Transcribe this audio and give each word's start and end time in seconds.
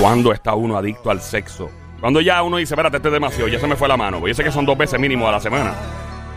¿Cuándo 0.00 0.32
está 0.32 0.54
uno 0.54 0.76
adicto 0.76 1.10
al 1.10 1.20
sexo? 1.20 1.70
Cuando 2.00 2.20
ya 2.20 2.42
uno 2.42 2.56
dice, 2.56 2.74
espérate, 2.74 2.96
este 2.96 3.08
es 3.08 3.12
demasiado, 3.12 3.48
ya 3.48 3.60
se 3.60 3.66
me 3.66 3.76
fue 3.76 3.86
la 3.86 3.96
mano. 3.96 4.18
Pues 4.18 4.36
yo 4.36 4.42
sé 4.42 4.44
que 4.44 4.52
son 4.52 4.66
dos 4.66 4.76
veces 4.76 4.98
mínimo 4.98 5.28
a 5.28 5.32
la 5.32 5.40
semana. 5.40 5.72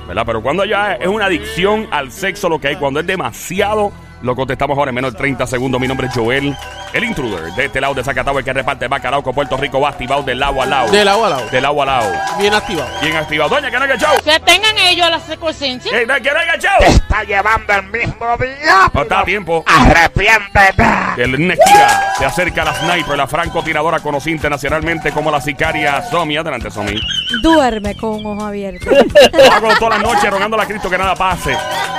¿Verdad? 0.07 0.23
Pero 0.25 0.41
cuando 0.41 0.63
ya 0.63 0.93
es 0.93 1.07
una 1.07 1.25
adicción 1.25 1.87
al 1.91 2.11
sexo 2.11 2.49
lo 2.49 2.59
que 2.59 2.69
hay, 2.69 2.75
cuando 2.75 2.99
es 2.99 3.07
demasiado, 3.07 3.91
lo 4.21 4.35
contestamos 4.35 4.77
ahora 4.77 4.89
en 4.89 4.95
menos 4.95 5.13
de 5.13 5.17
30 5.19 5.45
segundos. 5.47 5.79
Mi 5.79 5.87
nombre 5.87 6.07
es 6.07 6.13
Joel, 6.13 6.55
el 6.93 7.03
intruder 7.03 7.53
de 7.53 7.65
este 7.65 7.79
lado 7.81 7.93
de 7.93 8.03
Zacatau, 8.03 8.37
el 8.37 8.43
que 8.45 8.53
reparte 8.53 8.87
bacalao 8.87 9.21
con 9.23 9.33
Puerto 9.33 9.57
Rico, 9.57 9.79
va 9.81 9.89
activado 9.89 10.23
del 10.23 10.39
lado 10.39 10.61
a 10.61 10.65
lado. 10.65 10.91
Del 10.91 11.07
agua 11.07 11.27
al 11.27 11.33
lado. 11.37 11.49
Del 11.49 11.63
lado 11.63 11.81
a 11.81 11.85
lado. 11.85 12.11
Bien 12.39 12.53
activado. 12.53 12.89
Bien 13.01 13.15
activado. 13.15 13.49
Doña, 13.49 13.69
que 13.71 13.77
no 13.77 13.83
haya 13.85 13.97
show. 13.97 14.15
Que 14.23 14.39
tengan 14.39 14.77
ellos 14.77 15.09
la 15.09 15.19
secuencia. 15.19 15.91
Eh, 15.91 16.05
Que 16.05 16.05
no 16.05 16.13
haya 16.39 16.57
show. 16.57 16.83
está 16.87 17.23
llevando 17.23 17.73
el 17.73 17.83
mismo 17.83 18.37
día. 18.37 18.89
No 18.93 19.01
está 19.01 19.19
a 19.19 19.25
tiempo. 19.25 19.63
Arrepiéntete. 19.67 21.23
El 21.23 21.51
esquina 21.51 22.01
se 22.17 22.25
acerca 22.25 22.61
a 22.63 22.65
la 22.65 22.73
sniper, 22.75 23.17
la 23.17 23.27
francotiradora 23.27 23.99
conocida 23.99 24.33
internacionalmente 24.35 25.11
como 25.11 25.31
la 25.31 25.41
sicaria 25.41 26.01
Somi. 26.09 26.37
Adelante, 26.37 26.71
Somi. 26.71 26.93
Duerme 27.41 27.95
con 27.97 28.15
un 28.15 28.25
ojo 28.25 28.45
abierto. 28.45 28.89
Lo 29.33 29.51
hago 29.51 29.69
todas 29.79 29.99
las 30.01 30.13
noches 30.13 30.29
rogando 30.29 30.59
a 30.59 30.65
Cristo 30.65 30.89
que 30.89 30.97
nada 30.97 31.15
pase. 31.15 31.55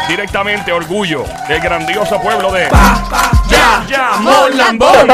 Directamente, 0.08 0.72
orgullo 0.72 1.24
del 1.48 1.60
grandioso 1.60 2.07
pueblo 2.16 2.50
de. 2.52 2.68
¡Ya! 3.48 3.84
¡Ya! 3.88 4.10
¡Lambón! 4.54 5.10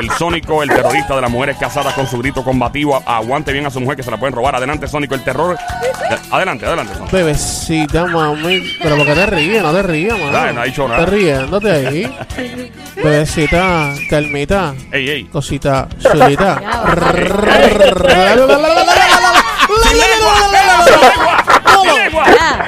El 0.00 0.10
Sónico, 0.10 0.62
el 0.62 0.68
terrorista 0.68 1.14
de 1.14 1.22
las 1.22 1.30
mujeres 1.30 1.56
casadas 1.58 1.94
con 1.94 2.06
su 2.06 2.18
grito 2.18 2.44
combativo. 2.44 3.02
Aguante 3.06 3.52
bien 3.52 3.64
a 3.66 3.70
su 3.70 3.80
mujer 3.80 3.96
que 3.96 4.02
se 4.02 4.10
la 4.10 4.16
pueden 4.16 4.34
robar. 4.34 4.56
Adelante, 4.56 4.88
Sónico, 4.88 5.14
el 5.14 5.22
terror. 5.22 5.56
Adelante, 6.30 6.66
adelante, 6.66 6.94
Sónico. 6.94 7.16
Bebecita, 7.16 8.06
mami. 8.06 8.76
Pero 8.82 8.96
porque 8.96 9.14
te 9.14 9.26
ríes, 9.26 9.62
no 9.62 9.72
te 9.72 9.82
rías, 9.82 10.18
mami. 10.18 10.32
Dale, 10.32 10.52
no 10.52 10.60
ha 10.60 10.64
dicho 10.64 10.88
nada. 10.88 11.04
Te 11.04 11.10
riéndote 11.10 11.70
ahí. 11.70 12.18
Bebecita, 12.96 13.94
calmita. 14.10 14.74
Ey, 14.92 15.08
ey. 15.08 15.24
Cosita, 15.24 15.88
chulita. 16.00 16.60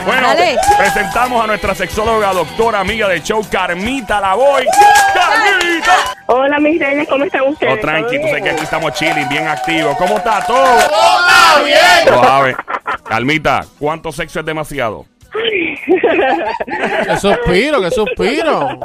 Bueno, 0.05 0.29
dale. 0.29 0.57
presentamos 0.79 1.43
a 1.43 1.47
nuestra 1.47 1.75
sexóloga, 1.75 2.33
doctora, 2.33 2.81
amiga 2.81 3.09
del 3.09 3.23
show, 3.23 3.45
Carmita 3.51 4.21
Lavoy. 4.21 4.67
¡Carmita! 5.15 5.93
Hola, 6.27 6.59
mis 6.59 6.79
reyes, 6.81 7.09
¿cómo 7.09 7.25
están 7.25 7.43
ustedes? 7.43 7.75
Oh, 7.75 7.81
tranqui, 7.81 8.17
tú 8.17 8.23
¿Todo 8.23 8.29
sabes 8.29 8.43
que 8.43 8.51
aquí 8.51 8.63
estamos 8.65 8.93
chilling, 8.93 9.29
bien 9.29 9.47
activos. 9.47 9.97
¿Cómo 9.97 10.17
está 10.17 10.45
todo? 10.47 10.65
¡Todo 10.65 11.65
bien! 11.65 11.79
Suave. 12.07 12.57
Calmita, 13.05 13.65
¿cuánto 13.79 14.13
sexo 14.13 14.41
es 14.41 14.47
demasiado? 14.47 15.07
¡Qué 15.33 17.17
suspiro, 17.19 17.81
qué 17.81 17.91
suspiro! 17.91 18.81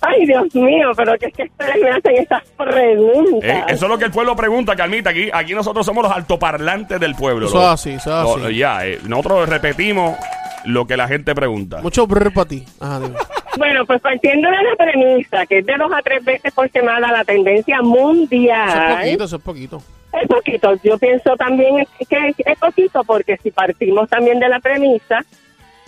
Ay, 0.00 0.26
Dios 0.26 0.54
mío, 0.54 0.90
pero 0.96 1.16
que 1.18 1.26
es 1.26 1.34
que 1.34 1.42
ustedes 1.44 1.76
me 1.82 1.90
hacen 1.90 2.16
estas 2.16 2.42
preguntas. 2.56 3.50
Eh, 3.50 3.64
eso 3.68 3.84
es 3.86 3.90
lo 3.90 3.98
que 3.98 4.04
el 4.06 4.10
pueblo 4.10 4.34
pregunta, 4.36 4.76
Calmita. 4.76 5.10
Aquí, 5.10 5.28
aquí 5.32 5.54
nosotros 5.54 5.84
somos 5.84 6.04
los 6.04 6.12
altoparlantes 6.12 7.00
del 7.00 7.14
pueblo. 7.14 7.46
Eso 7.46 7.56
Lo- 7.56 7.62
es 7.62 7.68
así, 7.68 7.90
eso 7.92 8.20
es 8.34 8.40
lo- 8.40 8.46
así. 8.46 8.56
Ya, 8.56 8.86
eh, 8.86 8.98
nosotros 9.06 9.48
repetimos 9.48 10.16
lo 10.64 10.86
que 10.86 10.96
la 10.96 11.08
gente 11.08 11.34
pregunta. 11.34 11.80
Mucho 11.82 12.06
brr 12.06 12.32
para 12.32 12.48
ti. 12.48 12.64
Ajá. 12.80 13.00
Bueno, 13.56 13.84
pues 13.86 14.00
partiendo 14.00 14.48
de 14.50 14.56
la 14.62 14.76
premisa 14.76 15.46
que 15.46 15.58
es 15.58 15.66
de 15.66 15.76
dos 15.76 15.90
a 15.92 16.00
tres 16.02 16.24
veces 16.24 16.52
por 16.52 16.70
semana 16.70 17.10
la 17.10 17.24
tendencia 17.24 17.76
Eso 17.76 17.82
es 17.84 17.88
mundial. 17.88 18.96
poquito, 18.98 19.24
eso 19.24 19.36
es 19.36 19.42
poquito. 19.42 19.82
Es 20.12 20.28
poquito. 20.28 20.74
Yo 20.84 20.96
pienso 20.98 21.36
también 21.36 21.84
que 22.08 22.34
es 22.38 22.58
poquito 22.58 23.02
porque 23.04 23.36
si 23.42 23.50
partimos 23.50 24.08
también 24.08 24.38
de 24.38 24.48
la 24.48 24.60
premisa 24.60 25.24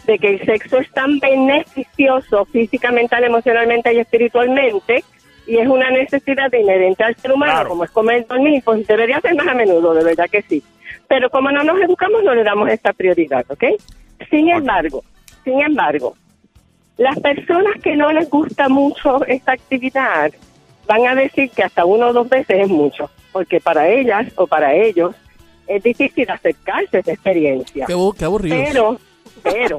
de 0.06 0.18
que 0.18 0.28
el 0.28 0.44
sexo 0.44 0.78
es 0.78 0.90
tan 0.92 1.18
beneficioso 1.18 2.44
física, 2.46 2.90
mental, 2.90 3.24
emocionalmente 3.24 3.92
y 3.94 3.98
espiritualmente 3.98 5.04
y 5.46 5.56
es 5.58 5.68
una 5.68 5.90
necesidad 5.90 6.52
inherente 6.52 7.02
al 7.02 7.16
ser 7.16 7.32
humano, 7.32 7.52
Claro. 7.52 7.68
como 7.70 7.84
es 7.84 7.90
comer, 7.90 8.26
dormir, 8.26 8.62
pues 8.64 8.86
debería 8.86 9.20
ser 9.20 9.34
más 9.34 9.48
a 9.48 9.54
menudo, 9.54 9.94
de 9.94 10.04
verdad 10.04 10.26
que 10.30 10.42
sí. 10.42 10.62
Pero 11.08 11.28
como 11.30 11.50
no 11.50 11.64
nos 11.64 11.80
educamos, 11.80 12.22
no 12.22 12.34
le 12.34 12.44
damos 12.44 12.68
esta 12.70 12.92
prioridad, 12.92 13.44
¿ok? 13.48 13.64
Sin 14.30 14.48
embargo, 14.48 15.02
sin 15.44 15.60
embargo, 15.60 16.14
las 16.96 17.18
personas 17.18 17.74
que 17.82 17.96
no 17.96 18.12
les 18.12 18.28
gusta 18.28 18.68
mucho 18.68 19.24
esta 19.26 19.52
actividad 19.52 20.30
van 20.86 21.06
a 21.06 21.14
decir 21.14 21.50
que 21.50 21.62
hasta 21.62 21.84
uno 21.84 22.08
o 22.08 22.12
dos 22.12 22.28
veces 22.28 22.60
es 22.60 22.68
mucho, 22.68 23.10
porque 23.32 23.60
para 23.60 23.88
ellas 23.88 24.26
o 24.36 24.46
para 24.46 24.74
ellos 24.74 25.14
es 25.66 25.82
difícil 25.82 26.28
acercarse 26.30 26.98
a 26.98 27.00
esa 27.00 27.12
experiencia. 27.12 27.86
Qué 27.86 28.24
aburrido. 28.24 28.56
Pero, 28.56 28.98
pero, 29.42 29.78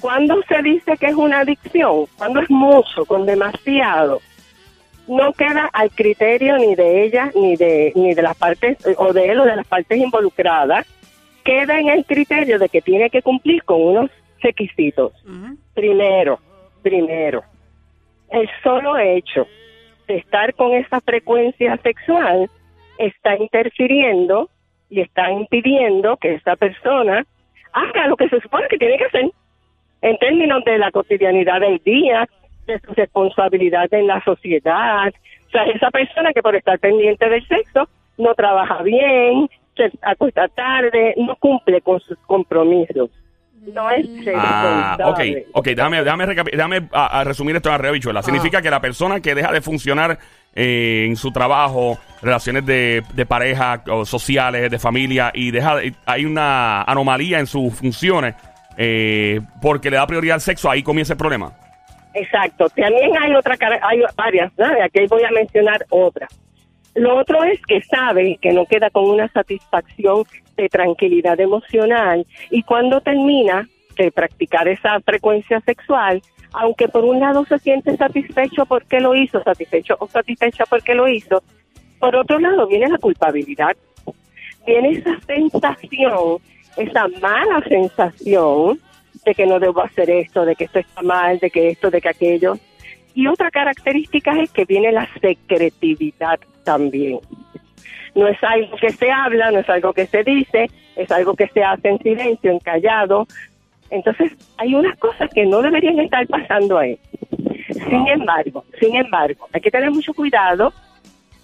cuando 0.00 0.42
se 0.42 0.62
dice 0.62 0.96
que 0.96 1.06
es 1.06 1.14
una 1.14 1.40
adicción, 1.40 2.06
cuando 2.18 2.40
es 2.40 2.50
mucho, 2.50 3.04
con 3.06 3.26
demasiado, 3.26 4.20
no 5.06 5.32
queda 5.32 5.68
al 5.72 5.90
criterio 5.90 6.58
ni 6.58 6.74
de 6.74 7.04
ella 7.04 7.30
ni 7.34 7.56
de 7.56 7.92
ni 7.96 8.14
de 8.14 8.22
las 8.22 8.36
partes 8.36 8.78
o 8.96 9.12
de 9.12 9.30
él 9.30 9.40
o 9.40 9.44
de 9.44 9.56
las 9.56 9.66
partes 9.66 9.98
involucradas, 9.98 10.86
queda 11.44 11.80
en 11.80 11.88
el 11.88 12.04
criterio 12.04 12.58
de 12.58 12.68
que 12.68 12.80
tiene 12.82 13.10
que 13.10 13.22
cumplir 13.22 13.64
con 13.64 13.80
unos 13.82 14.10
requisitos. 14.40 15.12
Primero, 15.74 16.38
primero, 16.82 17.42
el 18.30 18.48
solo 18.62 18.98
hecho 18.98 19.46
de 20.08 20.16
estar 20.16 20.54
con 20.54 20.72
esa 20.72 21.00
frecuencia 21.00 21.76
sexual 21.78 22.50
está 22.98 23.36
interfiriendo 23.36 24.50
y 24.88 25.00
está 25.00 25.30
impidiendo 25.30 26.16
que 26.16 26.34
esa 26.34 26.56
persona 26.56 27.26
haga 27.72 28.06
lo 28.08 28.16
que 28.16 28.28
se 28.28 28.40
supone 28.40 28.68
que 28.68 28.78
tiene 28.78 28.98
que 28.98 29.04
hacer 29.04 29.30
en 30.02 30.18
términos 30.18 30.64
de 30.64 30.78
la 30.78 30.90
cotidianidad 30.90 31.60
del 31.60 31.80
día, 31.84 32.28
de 32.66 32.78
su 32.80 32.92
responsabilidad 32.94 33.92
en 33.92 34.06
la 34.06 34.22
sociedad. 34.24 35.12
O 35.46 35.50
sea, 35.50 35.64
esa 35.64 35.90
persona 35.90 36.32
que 36.32 36.42
por 36.42 36.56
estar 36.56 36.78
pendiente 36.78 37.28
del 37.28 37.46
sexo 37.46 37.88
no 38.18 38.34
trabaja 38.34 38.82
bien, 38.82 39.48
se 39.76 39.90
acuesta 40.02 40.48
tarde, 40.48 41.14
no 41.16 41.36
cumple 41.36 41.80
con 41.80 42.00
sus 42.00 42.18
compromisos. 42.26 43.10
No 43.72 43.90
es 43.90 44.08
Ah, 44.34 44.96
ok, 45.04 45.20
ok, 45.52 45.66
déjame, 45.66 46.02
déjame, 46.02 46.26
déjame 46.26 46.88
a, 46.92 47.20
a 47.20 47.24
resumir 47.24 47.54
esto 47.54 47.72
en 47.72 47.80
la 47.80 47.90
bichuela. 47.92 48.22
Significa 48.22 48.60
que 48.60 48.70
la 48.70 48.80
persona 48.80 49.20
que 49.20 49.36
deja 49.36 49.52
de 49.52 49.60
funcionar 49.60 50.18
eh, 50.54 51.06
en 51.08 51.16
su 51.16 51.30
trabajo, 51.32 51.98
relaciones 52.20 52.64
de, 52.66 53.02
de 53.14 53.26
pareja, 53.26 53.82
sociales, 54.04 54.70
de 54.70 54.78
familia, 54.78 55.30
y 55.34 55.50
deja 55.50 55.76
de- 55.76 55.94
hay 56.06 56.24
una 56.24 56.82
anomalía 56.82 57.38
en 57.40 57.46
sus 57.46 57.74
funciones 57.74 58.34
eh, 58.76 59.40
porque 59.60 59.90
le 59.90 59.96
da 59.96 60.06
prioridad 60.06 60.34
al 60.36 60.40
sexo, 60.40 60.70
ahí 60.70 60.82
comienza 60.82 61.12
el 61.14 61.18
problema. 61.18 61.52
Exacto. 62.14 62.68
También 62.70 63.10
hay 63.20 63.34
otra, 63.34 63.56
hay 63.82 64.02
varias, 64.16 64.52
¿no? 64.58 64.66
Aquí 64.84 65.06
voy 65.08 65.24
a 65.24 65.30
mencionar 65.30 65.84
otra. 65.90 66.28
Lo 66.94 67.16
otro 67.16 67.42
es 67.44 67.58
que 67.66 67.80
sabe 67.82 68.38
que 68.40 68.52
no 68.52 68.66
queda 68.66 68.90
con 68.90 69.04
una 69.04 69.26
satisfacción 69.28 70.24
de 70.56 70.68
tranquilidad 70.68 71.40
emocional 71.40 72.26
y 72.50 72.62
cuando 72.64 73.00
termina 73.00 73.66
de 73.96 74.12
practicar 74.12 74.68
esa 74.68 75.00
frecuencia 75.00 75.60
sexual, 75.60 76.20
aunque 76.52 76.88
por 76.88 77.04
un 77.04 77.20
lado 77.20 77.44
se 77.46 77.58
siente 77.58 77.96
satisfecho 77.96 78.66
porque 78.66 79.00
lo 79.00 79.14
hizo, 79.14 79.42
satisfecho 79.42 79.96
o 79.98 80.06
satisfecha 80.06 80.64
porque 80.68 80.94
lo 80.94 81.08
hizo, 81.08 81.42
por 81.98 82.16
otro 82.16 82.38
lado 82.38 82.66
viene 82.66 82.88
la 82.88 82.98
culpabilidad, 82.98 83.76
viene 84.66 84.90
esa 84.90 85.18
sensación, 85.26 86.38
esa 86.76 87.08
mala 87.20 87.62
sensación 87.68 88.80
de 89.24 89.34
que 89.34 89.46
no 89.46 89.60
debo 89.60 89.82
hacer 89.82 90.10
esto, 90.10 90.44
de 90.44 90.56
que 90.56 90.64
esto 90.64 90.78
está 90.78 91.02
mal, 91.02 91.38
de 91.38 91.50
que 91.50 91.68
esto, 91.68 91.90
de 91.90 92.00
que 92.00 92.08
aquello. 92.08 92.58
Y 93.14 93.26
otra 93.26 93.50
característica 93.50 94.32
es 94.40 94.50
que 94.50 94.64
viene 94.64 94.90
la 94.90 95.08
secretividad 95.20 96.40
también. 96.64 97.20
No 98.14 98.26
es 98.26 98.42
algo 98.42 98.76
que 98.76 98.90
se 98.90 99.10
habla, 99.10 99.50
no 99.50 99.60
es 99.60 99.68
algo 99.68 99.92
que 99.92 100.06
se 100.06 100.22
dice, 100.22 100.70
es 100.96 101.10
algo 101.10 101.34
que 101.34 101.48
se 101.48 101.62
hace 101.62 101.88
en 101.88 101.98
silencio, 101.98 102.50
en 102.50 102.58
callado. 102.58 103.26
Entonces, 103.92 104.32
hay 104.56 104.74
unas 104.74 104.98
cosas 104.98 105.28
que 105.34 105.44
no 105.44 105.60
deberían 105.60 105.98
estar 106.00 106.26
pasando 106.26 106.78
ahí. 106.78 106.98
Sin 107.68 108.08
embargo, 108.08 108.64
sin 108.80 108.96
embargo, 108.96 109.48
hay 109.52 109.60
que 109.60 109.70
tener 109.70 109.90
mucho 109.90 110.14
cuidado 110.14 110.72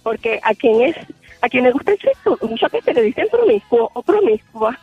porque 0.01 0.39
a 0.43 0.55
quien 0.55 0.81
es, 0.81 0.95
a 1.41 1.47
quien 1.47 1.65
le 1.65 1.71
gusta 1.71 1.91
el 1.91 1.99
sexo, 1.99 2.37
muchas 2.41 2.71
veces 2.71 2.95
le 2.95 3.03
dicen 3.03 3.27
promiscuo 3.31 3.91
o 3.93 4.01
promiscua. 4.01 4.77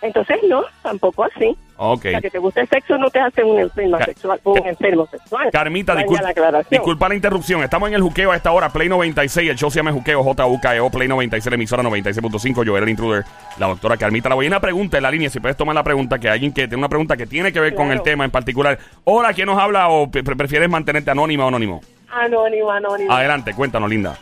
Entonces, 0.00 0.36
no, 0.48 0.62
tampoco 0.82 1.24
así. 1.24 1.56
Ok. 1.76 2.06
O 2.06 2.10
sea, 2.10 2.20
que 2.20 2.30
te 2.30 2.38
gusta 2.38 2.60
el 2.60 2.68
sexo 2.68 2.96
no 2.98 3.10
te 3.10 3.18
hace 3.20 3.42
un 3.42 3.58
enfermo 3.58 3.98
sexual, 3.98 4.40
un 4.44 4.66
enfermo 4.66 5.06
sexual. 5.08 5.48
Carmita, 5.52 5.94
Vaya 5.94 6.06
disculpa, 6.06 6.50
la 6.52 6.62
disculpa 6.70 7.08
la 7.08 7.14
interrupción. 7.16 7.62
Estamos 7.64 7.88
en 7.88 7.94
el 7.96 8.02
juqueo 8.02 8.30
a 8.32 8.36
esta 8.36 8.52
hora, 8.52 8.68
Play 8.68 8.88
96. 8.88 9.50
El 9.50 9.56
show 9.56 9.70
se 9.70 9.76
llama 9.80 9.92
Juqueo, 9.92 10.22
J-U-K-E-O, 10.22 10.90
Play 10.90 11.08
96, 11.08 11.50
la 11.50 11.54
emisora 11.56 11.82
96.5. 11.82 12.64
Yo 12.64 12.76
era 12.76 12.84
el 12.84 12.90
intruder, 12.90 13.24
la 13.58 13.66
doctora 13.68 13.96
Carmita. 13.96 14.28
La 14.28 14.34
voy 14.36 14.46
a 14.46 14.48
una 14.48 14.60
pregunta 14.60 14.96
en 14.98 15.02
la 15.02 15.10
línea. 15.10 15.30
Si 15.30 15.40
puedes 15.40 15.56
tomar 15.56 15.74
la 15.74 15.82
pregunta, 15.84 16.18
que 16.18 16.28
alguien 16.28 16.52
que 16.52 16.62
tiene 16.68 16.76
una 16.78 16.88
pregunta 16.88 17.16
que 17.16 17.26
tiene 17.26 17.52
que 17.52 17.60
ver 17.60 17.74
con 17.74 17.86
Claro. 17.86 18.00
el 18.00 18.04
tema 18.04 18.24
en 18.24 18.30
particular. 18.30 18.78
Hola, 19.04 19.32
¿quién 19.32 19.46
nos 19.46 19.58
habla 19.58 19.88
o 19.88 20.08
pre- 20.10 20.22
prefieres 20.22 20.68
mantenerte 20.68 21.10
anónima 21.10 21.44
o 21.44 21.48
anónimo? 21.48 21.80
Anónimo, 22.10 22.70
anónimo. 22.70 23.12
Adelante, 23.12 23.52
cuéntanos, 23.54 23.88
linda. 23.90 24.16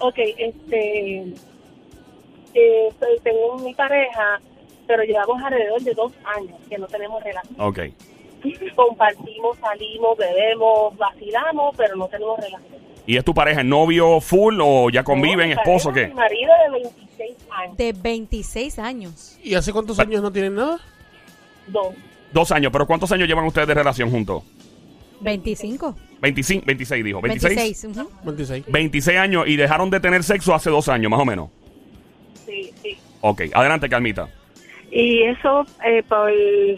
Ok, 0.00 0.18
este. 0.38 1.34
eh, 2.54 2.88
tengo 3.22 3.58
mi 3.58 3.74
pareja, 3.74 4.40
pero 4.90 5.04
llevamos 5.04 5.40
alrededor 5.40 5.80
de 5.82 5.94
dos 5.94 6.12
años 6.24 6.58
que 6.68 6.76
no 6.76 6.88
tenemos 6.88 7.22
relación. 7.22 7.54
Ok. 7.60 7.78
Compartimos, 8.74 9.56
salimos, 9.58 10.18
bebemos, 10.18 10.96
vacilamos, 10.98 11.76
pero 11.76 11.94
no 11.94 12.08
tenemos 12.08 12.40
relación. 12.40 12.80
¿Y 13.06 13.16
es 13.16 13.24
tu 13.24 13.32
pareja, 13.32 13.60
el 13.60 13.68
novio 13.68 14.20
full 14.20 14.58
o 14.60 14.90
ya 14.90 15.04
conviven, 15.04 15.52
esposo, 15.52 15.90
pareja, 15.90 16.08
qué? 16.08 16.12
Mi 16.12 16.20
marido 16.20 16.52
de 16.64 16.82
26 16.82 17.36
años. 17.52 17.76
De 17.76 17.92
26 17.92 18.78
años. 18.80 19.38
¿Y 19.44 19.54
hace 19.54 19.72
cuántos 19.72 19.96
años 20.00 20.22
no 20.22 20.32
tienen 20.32 20.56
nada? 20.56 20.80
Dos. 21.68 21.94
Dos 22.32 22.50
años, 22.50 22.72
pero 22.72 22.84
¿cuántos 22.84 23.12
años 23.12 23.28
llevan 23.28 23.44
ustedes 23.44 23.68
de 23.68 23.74
relación 23.74 24.10
juntos? 24.10 24.42
25. 25.20 25.94
25, 26.20 26.66
26 26.66 27.04
dijo. 27.04 27.20
26. 27.20 27.56
26. 27.56 27.96
ujú. 27.96 28.10
26. 28.24 28.64
26 28.66 29.18
años 29.18 29.44
y 29.46 29.54
dejaron 29.54 29.88
de 29.88 30.00
tener 30.00 30.24
sexo 30.24 30.52
hace 30.52 30.68
dos 30.68 30.88
años, 30.88 31.12
más 31.12 31.20
o 31.20 31.24
menos. 31.24 31.48
Sí, 32.44 32.72
sí. 32.82 32.98
Ok, 33.20 33.42
adelante, 33.54 33.88
Calmita. 33.88 34.28
Y 34.92 35.22
eso 35.22 35.64
eh, 35.84 36.02
por 36.02 36.32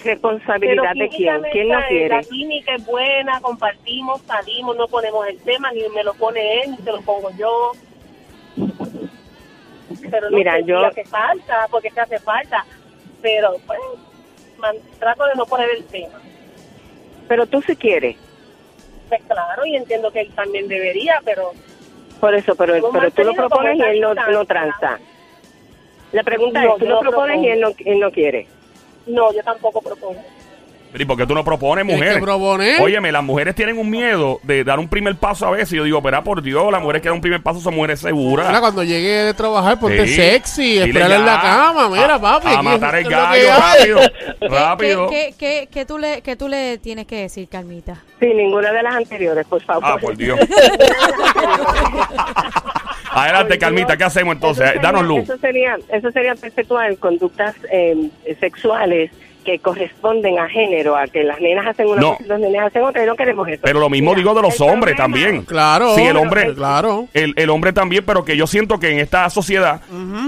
responsabilidad 0.05 0.93
de 0.95 1.09
quién, 1.09 1.43
quién 1.51 1.69
no 1.69 1.79
quiere. 1.89 2.09
La 2.11 2.23
química 2.23 2.75
es 2.75 2.85
buena, 2.85 3.41
compartimos, 3.41 4.21
salimos, 4.23 4.77
no 4.77 4.87
ponemos 4.87 5.27
el 5.29 5.39
tema, 5.41 5.73
ni 5.73 5.89
me 5.89 6.05
lo 6.05 6.13
pone 6.15 6.61
él, 6.63 6.73
ni 6.73 6.77
se 6.79 6.93
lo 6.93 7.01
pongo 7.01 7.31
yo. 7.39 7.73
Pero 10.11 10.31
no 10.31 10.37
Mira, 10.37 10.57
sé 10.57 10.65
yo- 10.65 10.85
hace 10.85 11.05
falta, 11.05 11.67
porque 11.71 11.91
se 11.91 12.01
hace 12.01 12.19
falta. 12.19 12.67
Pero, 13.23 13.57
pues, 13.67 13.79
man- 14.59 14.77
trato 14.99 15.25
de 15.25 15.35
no 15.37 15.47
poner 15.47 15.71
el 15.77 15.85
tema. 15.87 16.21
Pero 17.29 17.47
tú 17.47 17.63
sí 17.63 17.77
quieres. 17.77 18.17
Pues 19.09 19.23
claro, 19.23 19.65
y 19.65 19.77
entiendo 19.77 20.11
que 20.11 20.21
él 20.21 20.31
también 20.35 20.69
debería, 20.69 21.21
pero 21.25 21.53
Por 22.21 22.35
eso, 22.35 22.55
pero, 22.57 22.75
pero 22.93 23.11
tú 23.11 23.25
lo 23.25 23.33
propones 23.35 23.77
y 23.79 23.83
él 23.83 24.01
no, 24.01 24.15
no 24.15 24.45
tranza. 24.45 24.99
La 26.13 26.23
pregunta 26.23 26.63
No, 26.63 26.75
es, 26.75 26.79
tú 26.79 26.87
lo 26.87 27.01
propones 27.01 27.43
y 27.43 27.49
él 27.49 27.61
no, 27.61 27.69
él 27.85 27.99
no 28.01 28.11
quiere. 28.11 28.47
no, 29.07 29.33
yo 29.33 29.43
tampoco 29.43 29.81
propongo. 29.83 30.21
¿Y 30.95 31.07
por 31.07 31.17
qué 31.17 31.27
tú 31.27 31.35
no 31.35 31.43
propones, 31.43 31.87
Tienes 31.87 31.99
mujeres? 32.03 32.23
proponer. 32.23 32.83
Óyeme, 32.83 33.11
las 33.11 33.25
mujeres 33.25 33.55
tienen 33.55 33.79
un 33.79 33.89
miedo 33.89 34.41
de 34.43 34.63
dar 34.63 34.79
un 34.79 34.89
primer 34.89 35.17
paso 35.17 35.47
a 35.47 35.51
veces. 35.51 35.73
Y 35.73 35.77
yo 35.77 35.85
digo, 35.85 36.03
pero 36.03 36.23
por 36.23 36.43
Dios, 36.43 36.71
las 36.71 36.83
mujeres 36.83 37.01
que 37.01 37.09
dan 37.09 37.15
un 37.15 37.23
primer 37.23 37.43
paso 37.43 37.61
son 37.61 37.75
mujeres 37.77 38.01
seguras. 38.01 38.61
cuando 38.61 38.85
llegue 38.85 39.09
de 39.09 39.33
trabajar, 39.33 39.81
ponte 39.81 40.07
Sí. 40.07 40.15
sexy, 40.17 40.81
espérala 40.81 41.17
en 41.17 41.25
la 41.25 41.41
cama. 41.41 41.89
Mira, 41.89 42.17
A- 42.17 42.21
papi. 42.21 42.49
A, 42.55 42.61
matar 42.61 42.95
el 42.97 43.09
gallo, 43.09 43.49
rápido. 43.57 44.01
¿Qué, 44.39 44.49
rápido. 44.49 45.09
qué, 45.09 45.35
qué, 45.39 45.69
qué 45.73 45.87
tú 45.87 45.97
le, 45.97 46.21
qué 46.21 46.37
tú 46.37 46.47
le 46.47 46.77
tienes 46.77 47.07
que 47.07 47.23
decir, 47.23 47.49
Carmita? 47.49 48.03
Sí, 48.21 48.27
ninguna 48.27 48.71
de 48.71 48.83
las 48.83 48.95
anteriores, 48.95 49.47
por 49.47 49.63
favor. 49.63 49.83
Ah, 49.87 49.97
por 49.99 50.15
Dios. 50.15 50.39
Adelante, 53.15 53.59
Calmita, 53.59 53.97
¿qué 53.97 54.05
hacemos 54.05 54.35
entonces? 54.35 54.65
Eso 54.65 54.73
sería- 54.75 54.83
Danos 54.83 55.05
luz. 55.05 55.21
Eso 55.25 55.37
sería, 55.39 55.77
eso 55.93 56.11
sería 56.11 56.35
perpetuar 56.35 56.97
conductas 56.99 57.55
eh, 57.71 58.09
sexuales 58.41 59.11
que 59.45 59.59
corresponden 59.59 60.39
a 60.39 60.49
género, 60.49 60.97
a 60.97 61.09
que 61.09 61.25
las 61.25 61.41
nenas 61.41 61.67
hacen 61.67 61.89
una 61.89 62.01
No. 62.01 62.11
cosa 62.13 62.23
y 62.25 62.29
los 62.29 62.39
nenes 62.39 62.61
hacen 62.63 62.83
otra, 62.85 63.03
y 63.03 63.07
no 63.09 63.17
queremos 63.17 63.49
eso. 63.49 63.61
Pero 63.65 63.81
lo 63.81 63.91
mismo 63.91 64.11
Mira, 64.13 64.19
digo 64.21 64.35
de 64.37 64.43
los 64.43 64.61
hombres 64.61 64.95
problema- 64.95 64.97
también. 64.97 65.43
Claro. 65.45 65.97
Sí, 65.97 66.03
el 66.03 66.17
hombre- 66.17 66.55
Claro. 66.55 67.09
El, 67.13 67.33
el 67.37 67.51
hombre 67.51 67.73
también, 67.73 68.05
pero 68.07 68.25
que 68.25 68.37
yo 68.37 68.47
siento 68.47 68.79
que 68.79 68.91
en 68.93 69.01
esta 69.01 69.29
sociedad 69.31 69.81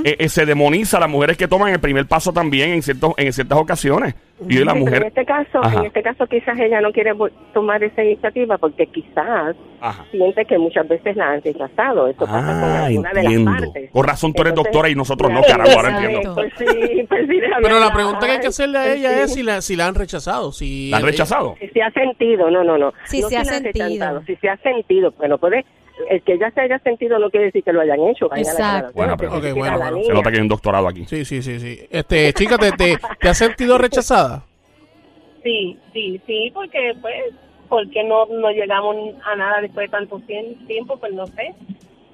eh, 0.04 0.16
eh, 0.18 0.28
se 0.28 0.44
demoniza 0.44 0.96
a 0.96 1.00
las 1.00 1.08
mujeres 1.08 1.36
que 1.36 1.46
toman 1.46 1.72
el 1.72 1.78
primer 1.78 2.06
paso 2.06 2.32
también 2.32 2.70
en 2.70 2.82
ciertos 2.82 3.12
en 3.16 3.32
ciertas 3.32 3.56
ocasiones. 3.56 4.16
Y 4.48 4.54
Sí, 4.54 4.64
la 4.64 4.72
pero 4.72 4.84
mujer... 4.84 5.02
En 5.02 5.08
este 5.08 5.24
caso, 5.24 5.58
Ajá. 5.62 5.78
en 5.80 5.86
este 5.86 6.02
caso 6.02 6.26
quizás 6.26 6.58
ella 6.58 6.80
no 6.80 6.90
quiere 6.92 7.12
tomar 7.52 7.82
esa 7.84 8.02
iniciativa 8.02 8.58
porque 8.58 8.86
quizás 8.88 9.54
Ajá. 9.80 10.04
siente 10.10 10.44
que 10.44 10.58
muchas 10.58 10.88
veces 10.88 11.14
la 11.16 11.30
han 11.32 11.42
rechazado. 11.42 12.08
Eso 12.08 12.24
pasa 12.26 12.60
con 12.60 12.70
Ah, 12.70 12.84
alguna 12.86 13.12
de 13.12 13.20
entiendo. 13.20 13.50
las 13.52 13.60
partes. 13.62 13.90
Con 13.92 14.04
razón 14.04 14.32
tú 14.32 14.42
eres 14.42 14.50
Entonces, 14.50 14.72
doctora 14.72 14.88
y 14.90 14.94
nosotros 14.96 15.30
no, 15.30 15.38
ahora 15.76 16.00
entiendo. 16.02 16.34
Pues 16.34 16.52
sí, 16.58 17.06
pues 17.08 17.28
sí, 17.28 17.40
Pero 17.62 17.78
la 17.80 17.92
pregunta 17.92 18.26
que 18.26 18.32
hay 18.32 18.40
que 18.40 18.46
hacerle 18.48 18.78
a 18.78 18.82
Pues 18.82 18.96
ella 18.96 19.10
sí. 19.14 19.20
es 19.22 19.34
si 19.34 19.42
la, 19.44 19.60
si 19.60 19.76
la 19.76 19.86
han 19.86 19.94
rechazado. 19.94 20.50
Si 20.52 20.90
¿La 20.90 20.96
han 20.96 21.02
rechazado? 21.04 21.54
Si 21.60 21.68
se 21.68 21.82
ha 21.82 21.90
sentido, 21.92 22.50
no, 22.50 22.64
no, 22.64 22.76
no. 22.76 22.92
Si 23.04 23.20
no 23.20 23.28
se 23.28 23.36
ha 23.36 23.44
sentido. 23.44 24.22
Si 24.26 24.34
se 24.36 24.48
ha 24.48 24.56
sentido, 24.56 25.12
bueno, 25.16 25.38
puede, 25.38 25.64
el 26.10 26.22
que 26.22 26.34
ella 26.34 26.50
se 26.52 26.60
haya 26.60 26.78
sentido 26.80 27.18
no 27.18 27.30
quiere 27.30 27.46
decir 27.46 27.62
que 27.62 27.72
lo 27.72 27.80
hayan 27.80 28.00
hecho. 28.08 28.28
Exacto. 28.34 28.92
bueno, 28.94 29.12
a 29.14 29.16
la 29.16 29.52
bueno. 29.90 30.02
Se 30.04 30.12
nota 30.12 30.30
que 30.30 30.36
hay 30.36 30.42
un 30.42 30.48
doctorado 30.48 30.88
aquí. 30.88 31.04
Sí, 31.06 31.24
sí, 31.24 31.42
sí, 31.42 31.60
sí. 31.60 31.80
Este, 31.90 32.32
chica, 32.32 32.58
¿te, 32.58 32.72
te, 32.72 32.98
te 33.20 33.28
has 33.28 33.38
sentido 33.38 33.78
rechazada? 33.78 34.44
Sí, 35.44 35.78
sí, 35.92 36.18
sí, 36.26 36.50
porque, 36.54 36.94
pues, 37.02 37.12
porque 37.68 38.02
no, 38.02 38.24
no 38.24 38.50
llegamos 38.50 38.96
a 39.26 39.36
nada 39.36 39.60
después 39.60 39.88
de 39.90 39.90
tanto 39.90 40.18
tiem- 40.20 40.66
tiempo, 40.66 40.96
pues 40.96 41.12
no 41.12 41.26
sé. 41.26 41.54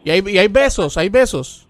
Y 0.03 0.11
hay, 0.11 0.21
y 0.27 0.37
hay 0.37 0.49
besos, 0.49 0.97
hay 0.99 1.11
besos. 1.11 1.69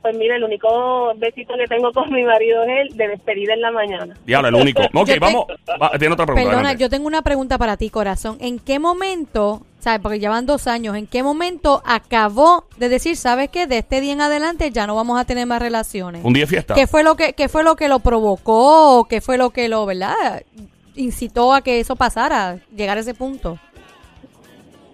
Pues 0.00 0.16
mira, 0.16 0.36
el 0.36 0.44
único 0.44 1.12
besito 1.16 1.52
que 1.54 1.66
tengo 1.66 1.92
con 1.92 2.10
mi 2.10 2.22
marido 2.22 2.62
es 2.64 2.90
el 2.90 2.96
de 2.96 3.08
despedida 3.08 3.52
en 3.52 3.60
la 3.60 3.70
mañana. 3.72 4.14
Diablo, 4.24 4.48
el 4.48 4.54
único. 4.54 4.80
Ok, 4.94 5.06
Yo 5.08 5.14
te- 5.14 5.18
vamos. 5.18 5.44
Va, 5.82 5.90
tiene 5.98 6.14
otra 6.14 6.24
pregunta. 6.24 6.34
Perdona, 6.48 6.68
adelante. 6.68 6.82
yo 6.82 6.88
tengo 6.88 7.06
una 7.06 7.20
pregunta 7.20 7.58
para 7.58 7.76
ti, 7.76 7.90
corazón. 7.90 8.38
¿En 8.40 8.58
qué 8.58 8.78
momento, 8.78 9.60
sabes, 9.80 10.00
porque 10.00 10.18
llevan 10.18 10.46
dos 10.46 10.66
años, 10.66 10.96
en 10.96 11.06
qué 11.06 11.22
momento 11.22 11.82
acabó 11.84 12.64
de 12.76 12.88
decir, 12.88 13.16
sabes 13.16 13.48
qué, 13.50 13.66
de 13.66 13.78
este 13.78 14.00
día 14.00 14.12
en 14.12 14.20
adelante 14.20 14.70
ya 14.70 14.86
no 14.86 14.94
vamos 14.94 15.18
a 15.20 15.24
tener 15.24 15.46
más 15.46 15.60
relaciones? 15.60 16.24
Un 16.24 16.32
día 16.32 16.44
de 16.44 16.48
fiesta. 16.48 16.74
¿Qué 16.74 16.86
fue 16.86 17.02
lo 17.02 17.16
que, 17.16 17.32
qué 17.32 17.48
fue 17.48 17.64
lo 17.64 17.76
que 17.76 17.88
lo 17.88 18.00
provocó? 18.00 19.06
¿Qué 19.08 19.20
fue 19.20 19.38
lo 19.38 19.50
que 19.50 19.68
lo, 19.68 19.86
verdad, 19.86 20.42
incitó 20.94 21.54
a 21.54 21.62
que 21.62 21.80
eso 21.80 21.96
pasara, 21.96 22.58
llegar 22.74 22.98
a 22.98 23.00
ese 23.00 23.14
punto? 23.14 23.58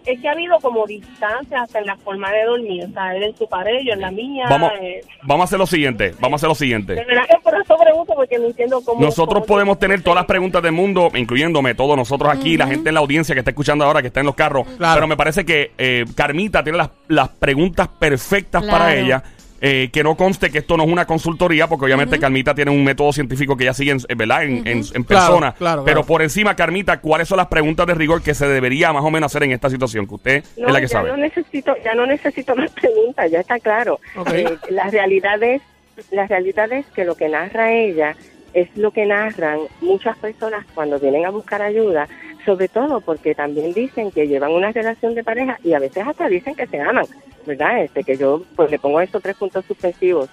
Es 0.06 0.20
que 0.20 0.28
ha 0.28 0.32
habido 0.32 0.58
como 0.60 0.86
distancia 0.86 1.62
hasta 1.62 1.78
en 1.78 1.86
la 1.86 1.96
forma 1.96 2.30
de 2.30 2.44
dormir. 2.44 2.84
O 2.84 2.92
sea, 2.92 3.16
él 3.16 3.22
en 3.22 3.36
su 3.36 3.48
pared, 3.48 3.78
yo 3.86 3.94
en 3.94 4.00
la 4.02 4.10
mía. 4.10 4.44
Vamos, 4.50 4.70
eh, 4.80 5.00
vamos 5.22 5.42
a 5.42 5.44
hacer 5.44 5.58
lo 5.58 5.66
siguiente. 5.66 6.14
Vamos 6.20 6.34
a 6.34 6.36
hacer 6.36 6.48
lo 6.48 6.54
de 6.54 6.58
siguiente. 6.58 6.94
verdad 6.94 7.22
que 7.28 7.36
por 7.42 7.54
eso 7.54 7.76
pregunto, 7.82 8.12
porque 8.14 8.38
no 8.38 8.46
entiendo 8.46 8.80
cómo. 8.84 9.00
Nosotros 9.00 9.40
cómo- 9.40 9.46
podemos 9.46 9.78
tener 9.78 10.02
todas 10.02 10.16
las 10.16 10.26
preguntas 10.26 10.62
del 10.62 10.72
mundo, 10.72 11.10
incluyéndome 11.14 11.74
todos 11.74 11.96
nosotros 11.96 12.30
aquí, 12.32 12.56
la 12.56 12.66
gente 12.66 12.90
en 12.90 12.94
la 12.94 13.00
audiencia 13.00 13.34
que 13.34 13.38
está 13.40 13.50
escuchando 13.50 13.84
ahora, 13.84 14.02
que 14.02 14.08
está 14.08 14.20
en 14.20 14.26
los 14.26 14.34
carros. 14.34 14.66
Claro. 14.76 14.94
Pero 14.94 15.06
me 15.06 15.16
parece 15.16 15.44
que 15.44 15.72
eh, 15.78 16.04
Carmita 16.14 16.62
tiene 16.62 16.78
las, 16.78 16.90
las 17.08 17.28
preguntas 17.30 17.88
perfectas 17.88 18.62
Claro. 18.62 18.78
para 18.78 18.94
ella. 18.94 19.22
Eh, 19.66 19.88
que 19.90 20.02
no 20.02 20.14
conste 20.14 20.50
que 20.50 20.58
esto 20.58 20.76
no 20.76 20.84
es 20.84 20.90
una 20.90 21.06
consultoría, 21.06 21.66
porque 21.68 21.86
obviamente 21.86 22.18
Carmita 22.18 22.54
tiene 22.54 22.70
un 22.70 22.84
método 22.84 23.12
científico 23.14 23.56
que 23.56 23.64
ella 23.64 23.72
sigue 23.72 23.92
en, 23.92 23.98
eh, 24.08 24.14
¿verdad? 24.14 24.42
en, 24.44 24.58
en- 24.66 24.78
en 24.94 25.04
Claro, 25.04 25.04
persona. 25.06 25.52
claro, 25.54 25.84
Pero 25.84 26.00
claro. 26.00 26.06
por 26.06 26.20
encima, 26.22 26.54
Carmita, 26.54 27.00
¿cuáles 27.00 27.28
son 27.28 27.38
las 27.38 27.46
preguntas 27.46 27.86
de 27.86 27.94
rigor 27.94 28.20
que 28.22 28.34
se 28.34 28.46
debería 28.46 28.92
más 28.92 29.02
o 29.04 29.10
menos 29.10 29.32
hacer 29.32 29.44
en 29.44 29.52
esta 29.52 29.70
situación? 29.70 30.06
Que 30.06 30.14
usted 30.14 30.44
No, 30.58 30.66
es 30.66 30.72
la 30.74 30.80
que 30.80 30.86
ya 30.86 30.92
sabe. 30.92 31.08
no 31.10 31.16
necesito, 31.16 31.74
ya 31.82 31.94
no 31.94 32.04
necesito 32.06 32.54
más 32.54 32.70
preguntas, 32.80 33.30
ya 33.30 33.40
está 33.40 33.58
claro. 33.58 34.00
Ok. 34.16 34.30
Eh, 34.34 34.58
la 34.68 34.90
realidad 34.90 35.42
es, 35.42 35.62
la 36.10 36.26
realidad 36.26 36.70
es 36.72 36.84
que 36.94 37.04
lo 37.04 37.14
que 37.14 37.28
narra 37.30 37.72
ella 37.72 38.14
es 38.52 38.68
lo 38.76 38.90
que 38.92 39.06
narran 39.06 39.60
muchas 39.80 40.16
personas 40.18 40.64
cuando 40.74 40.98
vienen 41.00 41.24
a 41.26 41.30
buscar 41.30 41.60
ayuda, 41.62 42.06
sobre 42.44 42.68
todo 42.68 43.00
porque 43.00 43.34
también 43.34 43.72
dicen 43.72 44.10
que 44.10 44.26
llevan 44.26 44.52
una 44.52 44.72
relación 44.72 45.14
de 45.14 45.24
pareja 45.24 45.58
y 45.62 45.72
a 45.72 45.78
veces 45.78 46.06
hasta 46.06 46.28
dicen 46.28 46.54
que 46.54 46.66
se 46.66 46.80
aman, 46.80 47.06
¿verdad? 47.46 47.82
Este 47.82 48.04
que 48.04 48.16
yo 48.16 48.42
pues 48.56 48.70
le 48.70 48.78
pongo 48.78 49.00
estos 49.00 49.22
tres 49.22 49.36
puntos 49.36 49.64
suspensivos. 49.64 50.28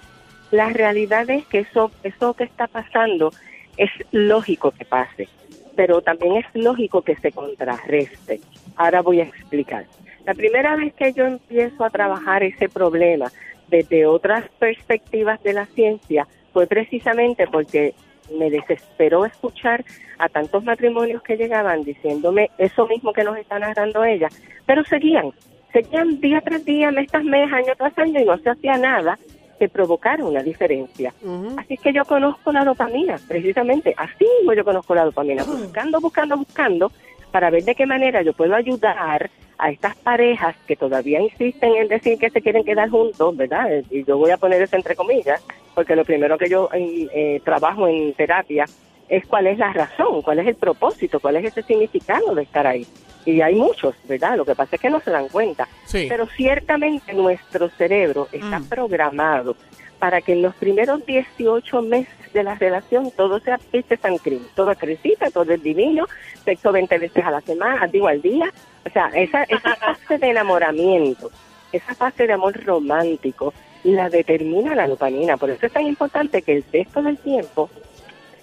La 0.52 0.70
realidad 0.70 1.30
es 1.30 1.46
que 1.46 1.60
eso, 1.60 1.92
eso 2.04 2.34
que 2.34 2.44
está 2.44 2.68
pasando 2.68 3.32
es 3.78 3.90
lógico 4.12 4.72
que 4.72 4.86
pase, 4.86 5.30
pero 5.76 6.02
también 6.02 6.38
es 6.38 6.46
lógico 6.54 7.02
que 7.02 7.16
se 7.16 7.32
contrarreste. 7.32 8.42
Ahora 8.76 9.02
voy 9.02 9.22
a 9.22 9.24
explicar. 9.24 9.86
La 10.26 10.34
primera 10.34 10.76
vez 10.76 10.94
que 10.94 11.14
yo 11.14 11.26
empiezo 11.26 11.84
a 11.84 11.90
trabajar 11.90 12.44
ese 12.44 12.70
problema 12.70 13.32
desde 13.70 14.06
otras 14.06 14.48
perspectivas 14.60 15.42
de 15.44 15.54
la 15.54 15.66
ciencia 15.68 16.28
fue 16.54 16.68
precisamente 16.68 17.48
porque 17.48 17.96
me 18.38 18.50
desesperó 18.50 19.26
escuchar 19.26 19.84
a 20.18 20.30
tantos 20.30 20.64
matrimonios 20.64 21.22
que 21.24 21.38
llegaban 21.38 21.84
diciéndome 21.84 22.50
eso 22.58 22.88
mismo 22.88 23.14
que 23.14 23.24
nos 23.24 23.38
está 23.38 23.60
narrando 23.60 24.04
ella, 24.04 24.30
pero 24.66 24.84
seguían, 24.86 25.32
seguían 25.74 26.20
día 26.20 26.42
tras 26.42 26.64
día, 26.66 26.92
mes 26.92 27.10
tras 27.10 27.24
mes, 27.24 27.52
año 27.52 27.74
tras 27.78 27.98
año 27.98 28.20
y 28.22 28.26
no 28.26 28.38
se 28.38 28.50
hacía 28.50 28.78
nada 28.78 29.18
que 29.60 29.70
provocara 29.70 30.26
una 30.26 30.42
diferencia. 30.42 31.14
Así 31.58 31.78
que 31.78 31.94
yo 31.94 32.04
conozco 32.06 32.52
la 32.52 32.66
dopamina, 32.66 33.20
precisamente, 33.28 33.94
así 33.96 34.26
mismo 34.40 34.54
yo 34.54 34.64
conozco 34.64 34.96
la 34.96 35.06
dopamina, 35.06 35.44
buscando, 35.44 36.02
buscando, 36.02 36.36
buscando, 36.38 36.92
para 37.32 37.52
ver 37.52 37.64
de 37.64 37.76
qué 37.76 37.86
manera 37.86 38.24
yo 38.24 38.34
puedo 38.34 38.56
ayudar 38.56 39.30
a 39.60 39.70
estas 39.70 39.96
parejas 39.98 40.56
que 40.66 40.76
todavía 40.76 41.22
insisten 41.22 41.76
en 41.76 41.88
decir 41.88 42.18
que 42.18 42.32
se 42.32 42.42
quieren 42.42 42.64
quedar 42.64 42.90
juntos, 42.90 43.38
¿verdad? 43.38 43.84
Y 43.92 44.04
yo 44.04 44.18
voy 44.18 44.32
a 44.32 44.38
poner 44.38 44.64
eso 44.64 44.76
entre 44.76 44.96
comillas, 44.96 45.46
porque 45.76 45.96
lo 45.96 46.04
primero 46.06 46.38
que 46.38 46.50
yo 46.50 46.70
eh, 46.74 47.42
trabajo 47.44 47.88
en 47.88 48.14
terapia 48.14 48.66
es 49.10 49.26
cuál 49.28 49.48
es 49.48 49.58
la 49.58 49.74
razón, 49.74 50.22
cuál 50.22 50.40
es 50.40 50.48
el 50.48 50.56
propósito, 50.56 51.20
cuál 51.20 51.36
es 51.38 51.46
ese 51.46 51.64
significado 51.64 52.34
de 52.36 52.44
estar 52.44 52.66
ahí. 52.66 52.86
Y 53.26 53.42
hay 53.42 53.56
muchos, 53.56 53.94
¿verdad? 54.08 54.36
Lo 54.38 54.46
que 54.46 54.56
pasa 54.56 54.76
es 54.78 54.82
que 54.82 54.90
no 54.90 55.00
se 55.02 55.12
dan 55.12 55.28
cuenta. 55.28 55.68
Sí. 55.86 56.08
Pero 56.10 56.26
ciertamente 56.28 57.14
nuestro 57.14 57.70
cerebro 57.70 58.28
está 58.32 58.60
Mm. 58.60 58.70
programado 58.70 59.56
para 60.00 60.22
que 60.22 60.32
en 60.34 60.42
los 60.42 60.56
primeros 60.56 61.06
18 61.06 61.82
meses 61.84 62.34
de 62.34 62.44
la 62.44 62.56
relación 62.56 63.12
todo 63.12 63.40
sea 63.42 63.60
piste 63.60 63.98
San 63.98 64.18
Cris, 64.18 64.42
todo 64.56 64.72
es 64.72 64.78
crecita, 64.80 65.30
todo 65.30 65.52
es 65.54 65.62
divino, 65.62 66.08
sexo 66.46 66.72
20 66.72 66.98
veces 66.98 67.24
a 67.24 67.30
la 67.32 67.42
semana, 67.42 67.86
digo 67.88 68.08
al 68.08 68.22
día. 68.22 68.52
O 68.86 68.90
sea, 68.90 69.08
esa, 69.14 69.44
esa 69.44 69.76
fase 69.76 70.18
de 70.18 70.30
enamoramiento, 70.30 71.30
esa 71.72 71.94
fase 71.94 72.26
de 72.26 72.34
amor 72.34 72.54
romántico, 72.66 73.54
la 73.84 74.10
determina 74.10 74.76
la 74.76 74.88
dopamina. 74.88 75.38
Por 75.38 75.50
eso 75.50 75.66
es 75.66 75.72
tan 75.72 75.86
importante 75.86 76.42
que 76.42 76.58
el 76.58 76.66
resto 76.72 77.02
del 77.02 77.18
tiempo 77.18 77.70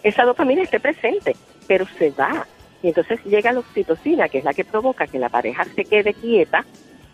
esa 0.02 0.24
dopamina 0.24 0.62
esté 0.62 0.80
presente, 0.80 1.36
pero 1.66 1.86
se 1.98 2.10
va. 2.10 2.46
Y 2.82 2.88
entonces 2.88 3.22
llega 3.24 3.52
la 3.52 3.60
oxitocina, 3.60 4.28
que 4.28 4.38
es 4.38 4.44
la 4.44 4.54
que 4.54 4.64
provoca 4.64 5.06
que 5.06 5.18
la 5.18 5.28
pareja 5.28 5.64
se 5.64 5.84
quede 5.84 6.14
quieta 6.14 6.64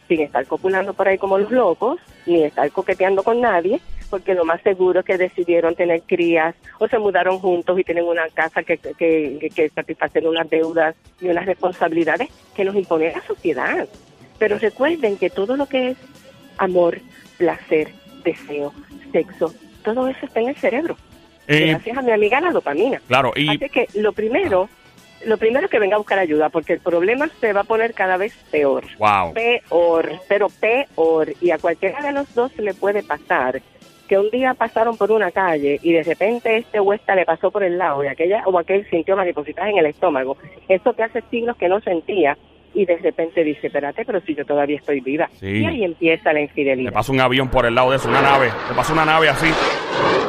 sin 0.09 0.21
estar 0.21 0.47
copulando 0.47 0.93
por 0.93 1.09
ahí 1.09 1.17
como 1.17 1.39
los 1.39 1.51
locos, 1.51 1.99
ni 2.27 2.45
estar 2.45 2.71
coqueteando 2.71 3.23
con 3.23 3.41
nadie, 3.41 3.81
porque 4.11 4.35
lo 4.35 4.45
más 4.45 4.61
seguro 4.63 5.01
es 5.01 5.07
que 5.07 5.17
decidieron 5.17 5.75
tener 5.75 6.03
crías 6.03 6.55
o 6.79 6.87
se 6.89 6.99
mudaron 6.99 7.39
juntos 7.39 7.79
y 7.79 7.85
tienen 7.85 8.05
una 8.05 8.29
casa 8.29 8.63
que, 8.63 8.77
que, 8.77 9.51
que, 9.55 9.69
satisfacer 9.71 10.27
unas 10.27 10.49
deudas 10.51 10.95
y 11.21 11.29
unas 11.29 11.47
responsabilidades 11.47 12.29
que 12.55 12.65
nos 12.65 12.75
impone 12.75 13.13
la 13.13 13.23
sociedad. 13.23 13.89
Pero 14.39 14.59
recuerden 14.59 15.17
que 15.17 15.31
todo 15.31 15.57
lo 15.57 15.67
que 15.67 15.91
es 15.91 15.99
amor, 16.59 16.99
placer, 17.39 17.89
deseo, 18.25 18.73
sexo, 19.13 19.55
todo 19.85 20.09
eso 20.09 20.27
está 20.27 20.41
en 20.41 20.49
el 20.49 20.57
cerebro. 20.57 20.97
Eh, 21.47 21.69
Gracias 21.69 21.99
a 21.99 22.03
mi 22.03 22.11
amiga 22.11 22.41
la 22.41 22.51
dopamina. 22.51 23.01
claro, 23.07 23.33
y 23.37 23.49
Así 23.51 23.69
que 23.69 23.87
lo 23.95 24.13
primero, 24.13 24.69
lo 25.27 25.37
primero 25.37 25.67
es 25.67 25.71
que 25.71 25.79
venga 25.79 25.97
a 25.97 25.99
buscar 25.99 26.19
ayuda, 26.19 26.49
porque 26.49 26.73
el 26.73 26.81
problema 26.81 27.29
se 27.41 27.53
va 27.53 27.61
a 27.61 27.65
poner 27.65 27.93
cada 27.95 28.17
vez 28.17 28.35
peor. 28.51 28.85
wow. 28.99 29.33
Peor, 29.35 30.11
pero 30.29 30.49
peor. 30.49 31.33
Y 31.41 31.51
a 31.51 31.59
cualquiera 31.59 32.01
de 32.03 32.13
los 32.13 32.35
dos 32.35 32.57
le 32.57 32.73
puede 32.75 33.03
pasar 33.03 33.61
que 34.09 34.19
un 34.19 34.31
día 34.31 34.53
pasaron 34.55 34.97
por 34.99 35.11
una 35.13 35.31
calle 35.31 35.81
y 35.83 35.93
de 35.93 36.03
repente 36.03 36.59
este 36.59 36.79
o 36.79 36.93
esta 36.93 37.15
le 37.15 37.25
pasó 37.25 37.51
por 37.51 37.65
el 37.65 37.79
lado 37.79 38.05
y 38.05 38.09
aquella 38.09 38.43
o 38.47 38.59
aquel 38.59 38.89
sintió 38.91 39.17
maripositas 39.17 39.69
en 39.69 39.79
el 39.79 39.87
estómago. 39.87 40.37
Eso 40.69 40.93
que 40.95 41.03
hace 41.05 41.23
siglos 41.31 41.57
que 41.57 41.69
no 41.69 41.81
sentía 41.81 42.37
y 42.75 42.85
de 42.85 42.97
repente 42.99 43.43
dice, 43.45 43.69
espérate, 43.69 44.05
pero 44.05 44.21
si 44.23 44.35
yo 44.35 44.45
todavía 44.45 44.77
estoy 44.77 45.01
viva. 45.01 45.29
Sí. 45.39 45.47
Y 45.47 45.65
ahí 45.65 45.85
empieza 45.85 46.33
la 46.33 46.41
infidelidad. 46.41 46.93
pasa 46.93 47.13
un 47.13 47.21
avión 47.21 47.49
por 47.49 47.65
el 47.67 47.75
lado 47.75 47.91
de 47.91 47.97
eso, 47.97 48.09
una 48.09 48.21
nave. 48.21 48.51
Le 48.69 48.75
pasa 48.75 48.93
una 48.93 49.05
nave 49.05 49.29
así. 49.29 49.47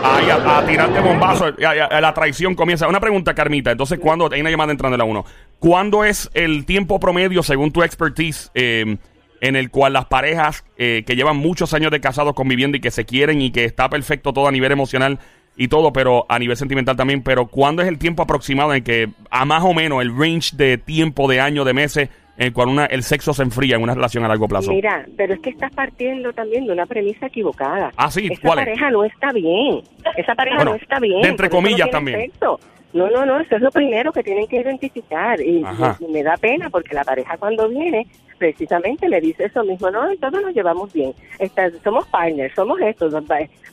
Ahí 0.03 0.29
a, 0.29 0.57
a 0.59 0.65
tirarte 0.65 0.99
bombazo. 0.99 1.49
y 1.57 1.63
a- 1.63 1.75
y 1.75 1.79
a- 1.79 2.01
la 2.01 2.13
traición 2.13 2.55
comienza. 2.55 2.87
Una 2.87 2.99
pregunta, 2.99 3.33
Carmita. 3.33 3.71
Entonces, 3.71 3.97
¿cuándo? 3.99 4.29
Hay 4.31 4.41
una 4.41 4.51
llamada 4.51 4.71
entrando 4.71 4.95
en 4.95 4.99
la 4.99 5.05
1. 5.05 5.25
¿Cuándo 5.59 6.03
es 6.03 6.29
el 6.33 6.65
tiempo 6.65 6.99
promedio, 6.99 7.41
según 7.43 7.71
tu 7.71 7.81
expertise, 7.83 8.51
eh, 8.53 8.97
en 9.41 9.55
el 9.55 9.69
cual 9.71 9.93
las 9.93 10.05
parejas 10.05 10.63
eh, 10.77 11.03
que 11.05 11.15
llevan 11.15 11.37
muchos 11.37 11.73
años 11.73 11.91
de 11.91 11.99
casados 11.99 12.33
conviviendo 12.33 12.77
y 12.77 12.81
que 12.81 12.91
se 12.91 13.05
quieren 13.05 13.41
y 13.41 13.51
que 13.51 13.65
está 13.65 13.89
perfecto 13.89 14.31
todo 14.33 14.47
a 14.47 14.51
nivel 14.51 14.71
emocional 14.71 15.19
y 15.57 15.67
todo, 15.69 15.91
pero 15.93 16.25
a 16.29 16.37
nivel 16.39 16.57
sentimental 16.57 16.95
también, 16.95 17.21
pero 17.23 17.47
¿cuándo 17.47 17.81
es 17.81 17.87
el 17.87 17.97
tiempo 17.97 18.21
aproximado 18.23 18.73
en 18.73 18.83
que, 18.83 19.09
a 19.29 19.45
más 19.45 19.63
o 19.63 19.73
menos, 19.73 20.01
el 20.01 20.15
range 20.17 20.55
de 20.55 20.77
tiempo, 20.77 21.29
de 21.29 21.39
años, 21.39 21.65
de 21.65 21.73
meses, 21.73 22.09
en 22.37 22.47
el 22.47 22.53
cual 22.53 22.69
una, 22.69 22.85
el 22.85 23.03
sexo 23.03 23.33
se 23.33 23.43
enfría 23.43 23.75
en 23.77 23.83
una 23.83 23.93
relación 23.95 24.23
a 24.25 24.27
largo 24.27 24.47
plazo? 24.47 24.71
Mira, 24.71 25.05
pero 25.17 25.33
es 25.33 25.39
que 25.39 25.49
estás 25.51 25.71
partiendo 25.73 26.33
también 26.33 26.65
de 26.65 26.73
una 26.73 26.85
premisa 26.85 27.27
equivocada. 27.27 27.91
Ah, 27.95 28.11
sí, 28.11 28.27
Esa 28.31 28.41
¿cuál 28.41 28.59
es? 28.59 28.65
pareja 28.65 28.91
no 28.91 29.03
está 29.03 29.31
bien. 29.31 29.81
Esa 30.17 30.35
pareja 30.35 30.57
Bueno, 30.57 30.71
no 30.71 30.77
está 30.77 30.99
bien. 30.99 31.21
de 31.21 31.29
entre 31.29 31.47
no 31.47 31.51
comillas 31.55 31.89
también. 31.89 32.19
sexo. 32.31 32.59
No, 32.93 33.09
no, 33.09 33.25
no, 33.25 33.39
eso 33.41 33.57
es 33.57 33.61
lo 33.61 33.71
primero 33.71 34.13
que 34.13 34.23
tienen 34.23 34.47
que 34.47 34.61
identificar. 34.61 35.41
Y, 35.41 35.61
me 36.09 36.23
da 36.23 36.37
pena 36.37 36.69
porque 36.69 36.95
la 36.95 37.03
pareja 37.03 37.35
cuando 37.37 37.67
viene, 37.67 38.07
precisamente 38.37 39.09
le 39.09 39.19
dice 39.19 39.45
eso 39.45 39.63
mismo, 39.65 39.91
no, 39.91 40.01
todos 40.15 40.41
nos 40.41 40.53
llevamos 40.53 40.93
bien. 40.93 41.13
Está- 41.39 41.69
somos 41.83 42.07
partners, 42.07 42.53
somos 42.55 42.79
estos, 42.79 43.11
nos 43.11 43.25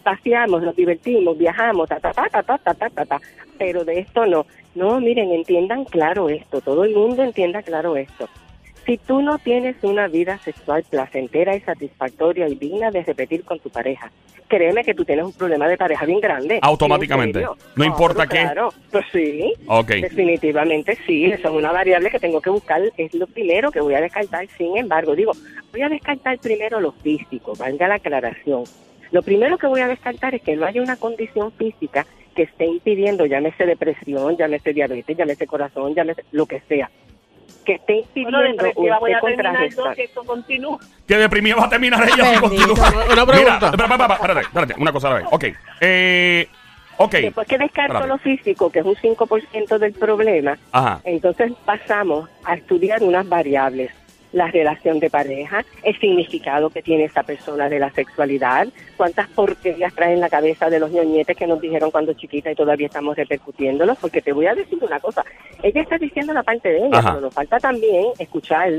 paseamos, 0.02 0.62
nos 0.62 0.74
divertimos, 0.74 1.38
viajamos, 1.38 1.88
ta, 1.88 2.00
ta, 2.00 2.12
ta, 2.12 2.28
ta, 2.28 2.42
ta, 2.42 2.58
ta, 2.58 2.74
ta, 2.74 2.90
ta, 2.90 3.04
ta. 3.06 3.20
Pero 3.58 3.84
de 3.84 4.00
esto 4.00 4.26
no. 4.26 4.44
No, 4.74 4.98
miren, 5.00 5.30
entiendan 5.30 5.84
claro 5.84 6.28
esto, 6.28 6.60
todo 6.60 6.84
el 6.84 6.94
mundo 6.94 7.22
entienda 7.22 7.62
claro 7.62 7.96
esto. 7.96 8.28
Si 8.86 8.98
tú 8.98 9.22
no 9.22 9.38
tienes 9.38 9.76
una 9.82 10.08
vida 10.08 10.38
sexual 10.38 10.84
placentera 10.88 11.54
y 11.54 11.60
satisfactoria 11.60 12.48
y 12.48 12.56
digna 12.56 12.90
de 12.90 13.04
repetir 13.04 13.44
con 13.44 13.60
tu 13.60 13.70
pareja, 13.70 14.10
créeme 14.48 14.82
que 14.82 14.92
tú 14.92 15.04
tienes 15.04 15.24
un 15.24 15.32
problema 15.32 15.68
de 15.68 15.78
pareja 15.78 16.04
bien 16.04 16.20
grande. 16.20 16.58
Automáticamente. 16.60 17.44
No 17.76 17.84
importa 17.84 18.26
pero 18.26 18.30
qué. 18.30 18.40
Claro, 18.40 18.74
pues 18.90 19.04
sí. 19.12 19.52
Ok. 19.66 19.88
Definitivamente 19.92 20.98
sí, 21.06 21.26
eso 21.26 21.48
es 21.48 21.54
una 21.54 21.70
variable 21.72 22.10
que 22.10 22.18
tengo 22.18 22.40
que 22.40 22.50
buscar, 22.50 22.82
es 22.96 23.14
lo 23.14 23.26
primero 23.28 23.70
que 23.70 23.80
voy 23.80 23.94
a 23.94 24.00
descartar. 24.00 24.46
Sin 24.58 24.76
embargo, 24.76 25.14
digo, 25.14 25.32
voy 25.70 25.82
a 25.82 25.88
descartar 25.88 26.38
primero 26.38 26.80
lo 26.80 26.92
físico, 26.92 27.54
valga 27.56 27.88
la 27.88 27.94
aclaración. 27.94 28.64
Lo 29.12 29.22
primero 29.22 29.58
que 29.58 29.66
voy 29.66 29.80
a 29.80 29.88
descartar 29.88 30.34
es 30.34 30.42
que 30.42 30.56
no 30.56 30.66
haya 30.66 30.82
una 30.82 30.96
condición 30.96 31.52
física 31.52 32.04
que 32.34 32.42
esté 32.42 32.66
impidiendo, 32.66 33.26
llámese 33.26 33.66
depresión, 33.66 34.36
llámese 34.36 34.72
diabetes, 34.72 35.16
llámese 35.16 35.46
corazón, 35.46 35.94
llámese 35.94 36.24
lo 36.32 36.46
que 36.46 36.60
sea, 36.68 36.90
que 37.62 37.74
esté 37.74 37.98
impidiendo 37.98 38.38
Bueno, 38.38 38.54
o 38.54 38.56
depresiva 38.64 38.98
voy 38.98 39.12
esté 39.12 39.18
a 39.18 39.20
terminar 39.20 39.52
contrarrestando. 39.52 39.90
yo, 39.90 39.96
que 39.96 40.04
esto 40.04 40.24
continúa. 40.24 40.78
Que 41.06 41.16
deprimida 41.16 41.56
va 41.56 41.64
a 41.64 41.68
terminar 41.70 42.02
ella 42.08 42.34
si 42.34 42.40
continúa. 42.40 42.74
Una 43.12 43.26
pregunta. 43.26 43.70
Mira, 43.72 43.84
espera, 43.86 44.14
espérate, 44.14 44.40
espérate, 44.40 44.74
una 44.78 44.92
cosa 44.92 45.08
a 45.08 45.10
la 45.10 45.16
vez. 45.18 45.26
Ok. 45.30 45.44
Eh, 45.80 46.48
ok. 46.96 47.12
Después 47.12 47.48
que 47.48 47.58
descarto 47.58 47.94
Espérate. 47.94 48.08
lo 48.08 48.18
físico, 48.18 48.70
que 48.70 48.78
es 48.80 48.84
un 48.84 48.94
5% 48.96 49.78
del 49.78 49.92
problema, 49.94 50.58
Ajá. 50.72 51.00
entonces 51.04 51.52
pasamos 51.64 52.28
a 52.44 52.54
estudiar 52.54 53.02
unas 53.02 53.28
variables. 53.28 53.90
La 54.32 54.46
relación 54.50 54.98
de 54.98 55.10
pareja, 55.10 55.64
el 55.82 55.98
significado 55.98 56.70
que 56.70 56.82
tiene 56.82 57.04
esa 57.04 57.22
persona 57.22 57.68
de 57.68 57.78
la 57.78 57.90
sexualidad, 57.90 58.66
cuántas 58.96 59.28
porquerías 59.28 59.94
trae 59.94 60.14
en 60.14 60.20
la 60.20 60.30
cabeza 60.30 60.70
de 60.70 60.80
los 60.80 60.90
ñoñetes 60.90 61.36
que 61.36 61.46
nos 61.46 61.60
dijeron 61.60 61.90
cuando 61.90 62.14
chiquita 62.14 62.50
y 62.50 62.54
todavía 62.54 62.86
estamos 62.86 63.16
repercutiéndolos, 63.16 63.98
porque 63.98 64.22
te 64.22 64.32
voy 64.32 64.46
a 64.46 64.54
decir 64.54 64.78
una 64.82 65.00
cosa, 65.00 65.22
ella 65.62 65.82
está 65.82 65.98
diciendo 65.98 66.32
la 66.32 66.42
parte 66.42 66.70
de 66.70 66.78
ella, 66.86 66.98
Ajá. 66.98 67.10
pero 67.10 67.20
nos 67.22 67.34
falta 67.34 67.58
también 67.58 68.06
escuchar 68.18 68.70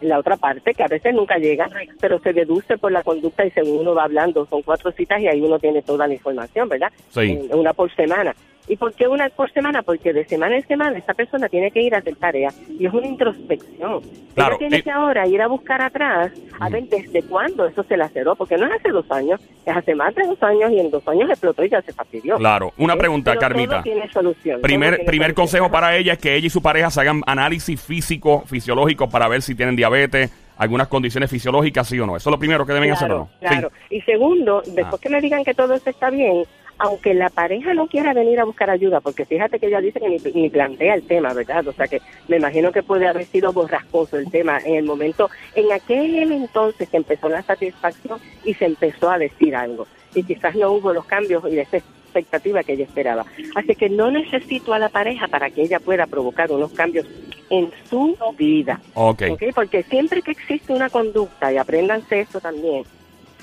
la 0.00 0.18
otra 0.18 0.36
parte, 0.36 0.72
que 0.74 0.82
a 0.82 0.88
veces 0.88 1.14
nunca 1.14 1.36
llega, 1.36 1.68
pero 2.00 2.18
se 2.20 2.32
deduce 2.32 2.78
por 2.78 2.90
la 2.92 3.02
conducta 3.02 3.44
y 3.44 3.50
según 3.50 3.80
uno 3.80 3.94
va 3.94 4.04
hablando, 4.04 4.46
son 4.46 4.62
cuatro 4.62 4.92
citas 4.92 5.20
y 5.20 5.28
ahí 5.28 5.40
uno 5.42 5.58
tiene 5.58 5.82
toda 5.82 6.06
la 6.06 6.14
información, 6.14 6.68
¿verdad? 6.68 6.90
Sí. 7.10 7.20
En- 7.50 7.54
una 7.54 7.72
por 7.74 7.94
semana. 7.94 8.34
¿Y 8.68 8.76
por 8.76 8.94
qué 8.94 9.08
una 9.08 9.28
por 9.30 9.50
semana? 9.52 9.82
Porque 9.82 10.12
de 10.12 10.24
semana 10.24 10.56
en 10.56 10.66
semana 10.66 10.96
esta 10.96 11.14
persona 11.14 11.48
tiene 11.48 11.70
que 11.72 11.82
ir 11.82 11.94
a 11.94 11.98
hacer 11.98 12.14
tarea 12.16 12.50
y 12.78 12.86
es 12.86 12.92
una 12.92 13.06
introspección. 13.06 14.02
Claro, 14.34 14.52
Ella 14.52 14.58
tiene 14.58 14.76
eh. 14.78 14.82
que 14.82 14.90
ahora 14.90 15.26
ir 15.26 15.42
a 15.42 15.48
buscar 15.48 15.82
atrás 15.82 16.30
a 16.60 16.68
ver 16.68 16.84
desde 16.84 17.22
cuándo 17.24 17.66
eso 17.66 17.82
se 17.82 17.96
laceró, 17.96 18.36
porque 18.36 18.56
no 18.56 18.66
es 18.66 18.72
hace 18.72 18.90
dos 18.90 19.10
años, 19.10 19.40
es 19.66 19.76
hace 19.76 19.94
más 19.94 20.14
de 20.14 20.26
dos 20.26 20.40
años 20.42 20.70
y 20.70 20.78
en 20.78 20.90
dos 20.90 21.06
años 21.08 21.28
explotó 21.28 21.64
y 21.64 21.70
ya 21.70 21.82
se 21.82 21.92
fastidió. 21.92 22.36
Claro. 22.36 22.72
Una 22.78 22.94
¿Eh? 22.94 22.98
pregunta, 22.98 23.32
Pero 23.32 23.40
Carmita. 23.40 23.70
todo 23.72 23.82
tiene 23.82 24.10
solución. 24.12 24.60
Primer, 24.60 24.94
tiene 24.94 25.06
primer 25.06 25.28
solución. 25.30 25.42
consejo 25.46 25.70
para 25.70 25.96
ella 25.96 26.12
es 26.14 26.18
que 26.18 26.34
ella 26.36 26.46
y 26.46 26.50
su 26.50 26.62
pareja 26.62 26.90
se 26.90 27.00
hagan 27.00 27.22
análisis 27.26 27.80
físico, 27.80 28.44
fisiológico 28.46 29.08
para 29.08 29.26
ver 29.28 29.42
si 29.42 29.54
tienen 29.56 29.74
diabetes, 29.74 30.30
algunas 30.56 30.86
condiciones 30.86 31.28
fisiológicas, 31.30 31.88
sí 31.88 31.98
o 31.98 32.06
no. 32.06 32.16
Eso 32.16 32.30
es 32.30 32.32
lo 32.32 32.38
primero 32.38 32.64
que 32.64 32.72
deben 32.72 32.92
hacer 32.92 33.10
o 33.10 33.14
Claro, 33.16 33.18
no. 33.18 33.38
Sí. 33.40 33.46
Ah. 33.46 33.48
claro. 33.48 33.72
Y 33.90 34.00
segundo, 34.02 34.62
después 34.66 35.00
que 35.00 35.08
me 35.08 35.20
digan 35.20 35.42
que 35.44 35.52
todo 35.54 35.74
eso 35.74 35.90
está 35.90 36.10
bien, 36.10 36.44
aunque 36.78 37.14
la 37.14 37.30
pareja 37.30 37.74
no 37.74 37.86
quiera 37.86 38.12
venir 38.12 38.40
a 38.40 38.44
buscar 38.44 38.70
ayuda, 38.70 39.00
porque 39.00 39.24
fíjate 39.24 39.58
que 39.58 39.66
ella 39.66 39.80
dice 39.80 40.00
que 40.00 40.08
ni, 40.08 40.18
ni 40.18 40.50
plantea 40.50 40.94
el 40.94 41.06
tema, 41.06 41.32
¿verdad? 41.32 41.66
O 41.68 41.72
sea 41.72 41.86
que 41.86 42.00
me 42.28 42.36
imagino 42.36 42.72
que 42.72 42.82
puede 42.82 43.06
haber 43.06 43.24
sido 43.26 43.52
borrascoso 43.52 44.16
el 44.16 44.30
tema 44.30 44.58
en 44.64 44.76
el 44.76 44.84
momento, 44.84 45.30
en 45.54 45.72
aquel 45.72 46.32
entonces 46.32 46.88
que 46.88 46.96
empezó 46.96 47.28
la 47.28 47.42
satisfacción 47.42 48.20
y 48.44 48.54
se 48.54 48.66
empezó 48.66 49.10
a 49.10 49.18
decir 49.18 49.54
algo. 49.54 49.86
Y 50.14 50.24
quizás 50.24 50.54
no 50.54 50.72
hubo 50.72 50.92
los 50.92 51.04
cambios 51.06 51.44
y 51.50 51.58
esa 51.58 51.78
expectativa 52.12 52.62
que 52.62 52.74
ella 52.74 52.84
esperaba. 52.84 53.24
Así 53.54 53.74
que 53.74 53.88
no 53.88 54.10
necesito 54.10 54.74
a 54.74 54.78
la 54.78 54.90
pareja 54.90 55.28
para 55.28 55.50
que 55.50 55.62
ella 55.62 55.80
pueda 55.80 56.06
provocar 56.06 56.50
unos 56.52 56.72
cambios 56.72 57.06
en 57.48 57.70
su 57.88 58.16
vida. 58.36 58.80
Ok. 58.94 59.22
¿ok? 59.30 59.42
Porque 59.54 59.82
siempre 59.84 60.22
que 60.22 60.32
existe 60.32 60.72
una 60.72 60.90
conducta, 60.90 61.52
y 61.52 61.56
apréndanse 61.56 62.20
esto 62.20 62.40
también, 62.40 62.84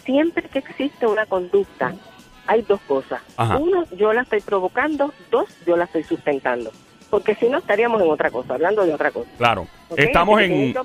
siempre 0.04 0.44
que 0.50 0.60
existe 0.60 1.08
una 1.08 1.26
conducta, 1.26 1.96
hay 2.50 2.64
dos 2.64 2.82
cosas. 2.88 3.22
Ajá. 3.38 3.58
Uno, 3.58 3.86
yo 3.96 4.12
la 4.12 4.24
estoy 4.24 4.42
provocando, 4.42 5.14
dos, 5.30 5.48
yo 5.68 5.78
la 5.78 5.86
estoy 5.86 6.04
sustentando. 6.04 6.72
Porque 7.12 7.36
si 7.36 7.48
no, 7.48 7.60
estaríamos 7.60 8.02
en 8.02 8.10
otra 8.10 8.30
cosa, 8.30 8.56
hablando 8.56 8.86
de 8.86 8.94
otra 8.94 9.12
cosa. 9.12 9.30
Claro. 9.38 9.68
Estamos 9.96 10.42
en... 10.42 10.76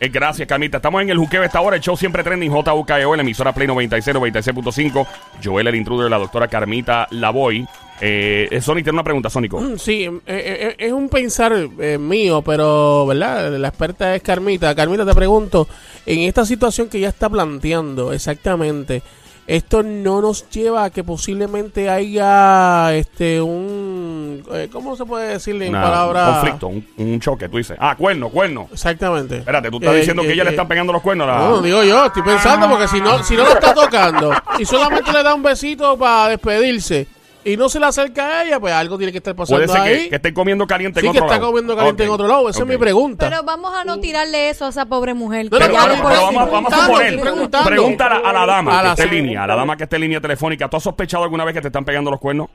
Eh, 0.00 0.08
gracias, 0.08 0.48
Carmita. 0.48 0.78
Estamos 0.78 1.02
en 1.02 1.10
el 1.10 1.18
juqueo 1.18 1.44
esta 1.44 1.60
hora. 1.60 1.76
El 1.76 1.82
show 1.82 1.96
siempre 1.96 2.24
trending. 2.24 2.50
JUKEO, 2.50 3.14
la 3.14 3.22
emisora 3.22 3.52
Play 3.52 3.68
96, 3.68 4.16
96.5. 4.16 5.06
Joel, 5.44 5.68
el 5.68 5.74
intruder, 5.76 6.10
la 6.10 6.18
doctora 6.18 6.48
Carmita 6.48 7.06
Lavoy. 7.10 7.66
Eh, 8.00 8.48
eh, 8.50 8.60
Sonic 8.60 8.84
tiene 8.84 8.96
una 8.96 9.04
pregunta, 9.04 9.30
Sónico. 9.30 9.60
Mm, 9.60 9.78
Sí, 9.78 10.04
eh, 10.04 10.20
eh, 10.26 10.74
es 10.78 10.92
un 10.92 11.08
pensar 11.08 11.52
eh, 11.78 11.96
mío, 11.98 12.42
pero, 12.42 13.06
¿verdad? 13.06 13.52
La 13.52 13.68
experta 13.68 14.14
es 14.16 14.22
Carmita. 14.22 14.74
Carmita, 14.74 15.06
te 15.06 15.14
pregunto, 15.14 15.68
en 16.04 16.20
esta 16.20 16.44
situación 16.44 16.88
que 16.88 17.00
ya 17.00 17.08
está 17.08 17.28
planteando 17.28 18.12
exactamente, 18.12 19.02
esto 19.46 19.82
no 19.82 20.20
nos 20.20 20.48
lleva 20.50 20.84
a 20.84 20.90
que 20.90 21.04
posiblemente 21.04 21.88
haya 21.88 22.94
este 22.94 23.40
un 23.40 24.42
eh, 24.52 24.68
¿cómo 24.72 24.96
se 24.96 25.04
puede 25.04 25.28
decirle 25.34 25.66
en 25.66 25.74
Una- 25.74 25.82
palabras? 25.82 26.28
Un 26.28 26.34
conflicto, 26.34 26.66
un, 26.68 26.86
un 26.98 27.20
choque. 27.20 27.48
Tú 27.48 27.56
dices, 27.58 27.76
ah, 27.80 27.94
cuerno, 27.96 28.28
cuerno. 28.28 28.68
Exactamente. 28.72 29.38
Espérate, 29.38 29.70
tú 29.70 29.76
estás 29.78 29.94
Eh, 29.94 29.98
diciendo 29.98 30.22
que 30.22 30.28
eh, 30.28 30.32
ella 30.32 30.44
le 30.44 30.50
eh, 30.50 30.52
están 30.52 30.68
pegando 30.68 30.92
los 30.92 31.02
cuernos 31.02 31.28
a 31.28 31.32
la... 31.32 31.38
No, 31.48 31.62
digo 31.62 31.82
yo, 31.84 32.06
estoy 32.06 32.22
pensando 32.22 32.68
porque 32.68 32.88
si 32.88 33.00
no, 33.00 33.22
si 33.22 33.36
no 33.36 33.44
lo 33.44 33.52
está 33.52 33.72
tocando 33.74 34.32
y 34.58 34.64
solamente 34.64 35.12
le 35.12 35.22
da 35.22 35.34
un 35.34 35.42
besito 35.42 35.96
para 35.98 36.30
despedirse 36.30 37.06
y 37.46 37.56
no 37.56 37.68
se 37.68 37.80
le 37.80 37.86
acerca 37.86 38.26
a 38.40 38.44
ella, 38.44 38.60
pues 38.60 38.74
algo 38.74 38.98
tiene 38.98 39.12
que 39.12 39.18
estar 39.18 39.34
pasando 39.34 39.64
Puede 39.64 39.68
ser 39.78 39.80
ahí. 39.80 40.02
que, 40.04 40.08
que 40.10 40.16
esté 40.16 40.34
comiendo 40.34 40.66
caliente 40.66 41.00
sí 41.00 41.06
en 41.06 41.12
que 41.12 41.18
otro 41.18 41.26
está 41.28 41.38
lado. 41.38 41.50
comiendo 41.52 41.76
caliente 41.76 42.02
Ok, 42.02 42.06
en 42.08 42.12
otro 42.14 42.26
lado. 42.28 42.48
Esa 42.50 42.62
ok. 42.62 42.68
es 42.70 42.74
mi 42.74 42.78
pregunta. 42.78 43.30
Pero 43.30 43.42
vamos 43.44 43.74
a 43.74 43.84
no 43.84 43.98
tirarle 44.00 44.50
eso 44.50 44.66
a 44.66 44.68
esa 44.68 44.84
pobre 44.86 45.14
mujer. 45.14 45.48
Que 45.48 45.58
ya 45.58 45.66
pero- 45.66 45.74
pero 45.78 45.94
sí- 45.94 46.34
vamos, 46.34 46.50
vamos 46.50 46.72
a 46.72 46.86
suponer, 46.86 47.06
estoy 47.06 47.22
preguntando. 47.22 47.68
pregúntale 47.70 48.14
a 48.24 48.32
la 48.32 48.46
dama 48.46 48.72
A 48.74 48.78
que 48.80 48.84
la 48.86 48.90
está 48.92 49.04
en 49.04 49.10
línea, 49.10 49.44
a 49.44 49.46
la 49.46 49.56
dama 49.56 49.76
que 49.76 49.84
está 49.84 49.96
en 49.96 50.02
línea 50.02 50.20
telefónica. 50.20 50.68
¿Tú 50.68 50.76
has 50.76 50.82
sospechado 50.82 51.24
alguna 51.24 51.44
vez 51.44 51.54
que 51.54 51.60
te 51.60 51.68
están 51.68 51.84
pegando 51.84 52.10
los 52.10 52.20
cuernos? 52.20 52.48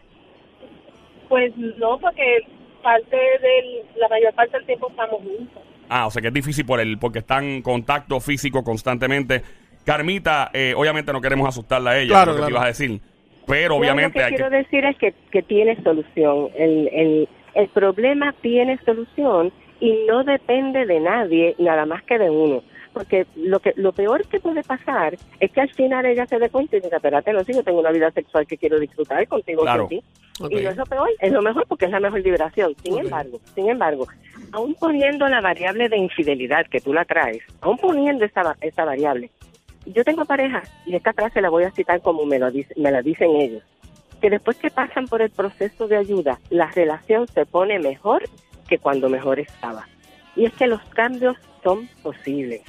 Pues 1.30 1.54
no, 1.58 1.98
porque 2.00 2.24
parte 2.84 3.16
del, 3.16 3.86
la 3.98 4.10
mayor 4.10 4.34
parte 4.34 4.58
del 4.58 4.66
tiempo 4.66 4.90
estamos 4.90 5.22
juntos. 5.22 5.64
Ah, 5.90 6.08
o 6.08 6.12
sea 6.12 6.22
que 6.22 6.28
es 6.30 6.34
difícil 6.34 6.66
por 6.66 6.80
el, 6.80 6.98
porque 7.00 7.20
están 7.20 7.44
en 7.46 7.62
contacto 7.62 8.20
físico 8.20 8.64
constantemente. 8.64 9.42
Carmita, 9.86 10.50
eh, 10.54 10.74
obviamente 10.76 11.12
no 11.12 11.22
queremos 11.22 11.48
asustarla 11.48 11.92
a 11.92 11.98
ella, 12.00 12.10
Claro, 12.10 12.32
lo 12.34 12.38
que 12.38 12.44
te 12.44 12.48
claro. 12.50 12.52
ibas 12.52 12.64
a 12.64 12.68
decir. 12.68 13.02
Pero 13.48 13.76
obviamente 13.78 14.20
lo 14.20 14.22
que 14.22 14.24
hay 14.24 14.32
que. 14.32 14.36
quiero 14.38 14.50
decir 14.52 14.86
es 14.86 14.98
que, 14.98 15.14
que 15.32 15.42
tiene 15.42 15.76
solución. 15.84 16.50
El, 16.56 16.88
el, 16.94 17.30
el 17.56 17.68
problema 17.70 18.34
tiene 18.42 18.78
solución 18.86 19.52
y 19.80 20.06
no 20.08 20.24
depende 20.24 20.86
de 20.86 21.00
nadie, 21.00 21.56
nada 21.58 21.86
más 21.86 22.04
que 22.04 22.18
de 22.18 22.30
uno. 22.30 22.64
Porque 22.94 23.26
lo 23.36 23.60
que 23.62 23.72
lo 23.78 23.94
peor 23.94 24.28
que 24.28 24.40
puede 24.42 24.64
pasar 24.64 25.16
es 25.40 25.52
que 25.52 25.62
al 25.62 25.70
final 25.72 26.06
ella 26.06 26.26
se 26.28 26.38
dé 26.40 26.50
cuenta 26.50 26.76
y 26.76 26.82
diga, 26.82 26.98
espérate, 26.98 27.32
no, 27.32 27.42
si 27.46 27.54
yo 27.54 27.64
tengo 27.64 27.80
una 27.80 27.92
vida 27.92 28.12
sexual 28.12 28.46
que 28.46 28.58
quiero 28.58 28.80
disfrutar 28.80 29.26
contigo, 29.28 29.62
Claro. 29.64 29.88
sin 29.88 30.00
ti". 30.02 30.06
Ok. 30.42 30.52
Y 30.52 30.56
no 30.56 30.70
es 30.72 30.76
lo 30.78 30.86
peor, 30.86 31.10
es 31.20 31.32
lo 31.32 31.42
mejor 31.42 31.66
porque 31.68 31.86
es 31.86 31.92
la 31.92 32.00
mejor 32.02 32.20
liberación. 32.22 32.76
Sin 32.84 32.94
Ok. 32.96 33.00
embargo, 33.06 33.40
sin 33.56 33.70
embargo, 33.70 34.08
aún 34.52 34.76
poniendo 34.76 35.26
la 35.30 35.40
variable 35.40 35.88
de 35.88 35.98
infidelidad 35.98 36.66
que 36.68 36.82
tú 36.82 36.94
la 36.94 37.06
traes, 37.06 37.42
aún 37.62 37.78
poniendo 37.78 38.26
esa, 38.26 38.58
esa 38.60 38.84
variable, 38.84 39.32
yo 39.86 40.04
tengo 40.04 40.26
pareja 40.26 40.64
y 40.86 40.96
esta 40.96 41.14
frase 41.14 41.42
la 41.42 41.50
voy 41.50 41.64
a 41.64 41.72
citar 41.72 42.02
como 42.02 42.26
me, 42.26 42.40
dice- 42.52 42.74
me 42.78 42.92
la 42.92 43.02
dicen 43.02 43.32
ellos, 43.36 43.64
que 44.22 44.30
después 44.30 44.58
que 44.58 44.70
pasan 44.70 45.08
por 45.08 45.22
el 45.22 45.30
proceso 45.32 45.88
de 45.88 45.98
ayuda, 45.98 46.40
la 46.50 46.68
relación 46.72 47.28
se 47.28 47.46
pone 47.46 47.80
mejor 47.80 48.24
que 48.68 48.78
cuando 48.78 49.10
mejor 49.10 49.40
estaba. 49.40 49.88
Y 50.36 50.46
es 50.46 50.54
que 50.54 50.68
los 50.68 50.82
cambios 50.90 51.36
son 51.64 51.90
posibles. 52.04 52.62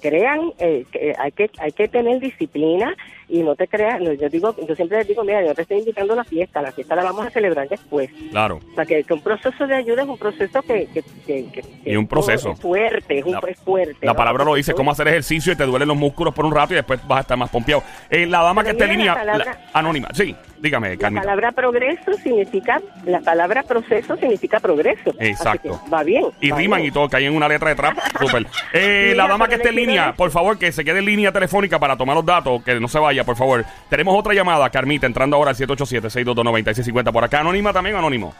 Crean, 0.00 0.52
eh, 0.58 0.84
que 0.90 1.14
hay 1.18 1.32
que 1.32 1.50
hay 1.58 1.72
que 1.72 1.88
tener 1.88 2.18
disciplina 2.20 2.94
y 3.28 3.42
no 3.44 3.54
te 3.54 3.68
creas, 3.68 4.00
no, 4.00 4.12
yo 4.12 4.28
digo, 4.28 4.56
yo 4.66 4.74
siempre 4.74 4.98
les 4.98 5.06
digo, 5.06 5.22
mira, 5.22 5.44
yo 5.46 5.54
te 5.54 5.62
estoy 5.62 5.78
invitando 5.78 6.14
a 6.14 6.16
la 6.16 6.24
fiesta, 6.24 6.60
la 6.60 6.72
fiesta 6.72 6.96
la 6.96 7.04
vamos 7.04 7.24
a 7.26 7.30
celebrar 7.30 7.68
después. 7.68 8.10
Claro. 8.32 8.58
O 8.72 8.74
sea, 8.74 8.84
que, 8.84 9.04
que 9.04 9.14
un 9.14 9.22
proceso 9.22 9.66
de 9.68 9.74
ayuda 9.76 10.02
es 10.02 10.08
un 10.08 10.18
proceso 10.18 10.60
que... 10.62 10.88
que, 11.26 11.62
Y 11.84 11.94
un 11.94 12.08
proceso. 12.08 12.50
Es 12.52 12.60
fuerte, 12.60 13.20
es, 13.20 13.24
un, 13.24 13.32
La- 13.32 13.40
es 13.46 13.58
fuerte. 13.60 14.04
La 14.04 14.12
¿no? 14.12 14.16
palabra 14.16 14.42
lo 14.44 14.54
dice, 14.56 14.74
cómo 14.74 14.90
hacer 14.90 15.06
ejercicio 15.06 15.52
y 15.52 15.56
te 15.56 15.64
duelen 15.64 15.86
los 15.86 15.96
músculos 15.96 16.34
por 16.34 16.44
un 16.44 16.52
rato 16.52 16.72
y 16.72 16.76
después 16.76 17.06
vas 17.06 17.18
a 17.18 17.20
estar 17.20 17.36
más 17.38 17.50
pompeado. 17.50 17.84
Eh, 18.10 18.26
la 18.26 18.42
dama 18.42 18.64
que 18.64 18.70
está 18.70 18.84
en 18.86 18.90
línea, 18.90 19.14
la 19.14 19.20
palabra- 19.20 19.44
la- 19.44 19.78
anónima, 19.78 20.08
sí, 20.12 20.34
dígame, 20.58 20.90
La 20.90 20.96
Carmita. 20.96 21.22
palabra 21.22 21.52
progreso 21.52 22.12
significa, 22.14 22.80
la 23.04 23.20
palabra 23.20 23.62
proceso 23.62 24.16
significa 24.16 24.58
progreso. 24.58 25.14
Exacto. 25.20 25.80
va 25.92 26.02
bien. 26.02 26.24
Y 26.40 26.50
va 26.50 26.56
riman 26.58 26.80
bien. 26.80 26.88
y 26.90 26.92
todo, 26.92 27.08
que 27.08 27.16
hay 27.18 27.26
en 27.26 27.36
una 27.36 27.46
letra 27.48 27.68
de 27.68 27.76
trap, 27.76 27.96
súper. 28.20 28.44
Eh, 28.72 29.12
la 29.16 29.28
dama 29.28 29.46
que 29.46 29.54
esté 29.54 29.68
en 29.68 29.74
quiero 29.76 29.89
línea, 29.90 30.12
por 30.14 30.30
favor, 30.30 30.58
que 30.58 30.72
se 30.72 30.84
quede 30.84 30.98
en 31.00 31.04
línea 31.04 31.32
telefónica 31.32 31.78
para 31.78 31.96
tomar 31.96 32.16
los 32.16 32.24
datos, 32.24 32.62
que 32.62 32.78
no 32.80 32.88
se 32.88 32.98
vaya, 32.98 33.24
por 33.24 33.36
favor. 33.36 33.64
Tenemos 33.88 34.18
otra 34.18 34.34
llamada, 34.34 34.68
Carmita, 34.70 35.06
entrando 35.06 35.36
ahora 35.36 35.50
al 35.50 35.56
787-622-9650. 35.56 37.12
Por 37.12 37.24
acá, 37.24 37.40
anónima 37.40 37.72
también, 37.72 37.96
anónimo. 37.96 38.34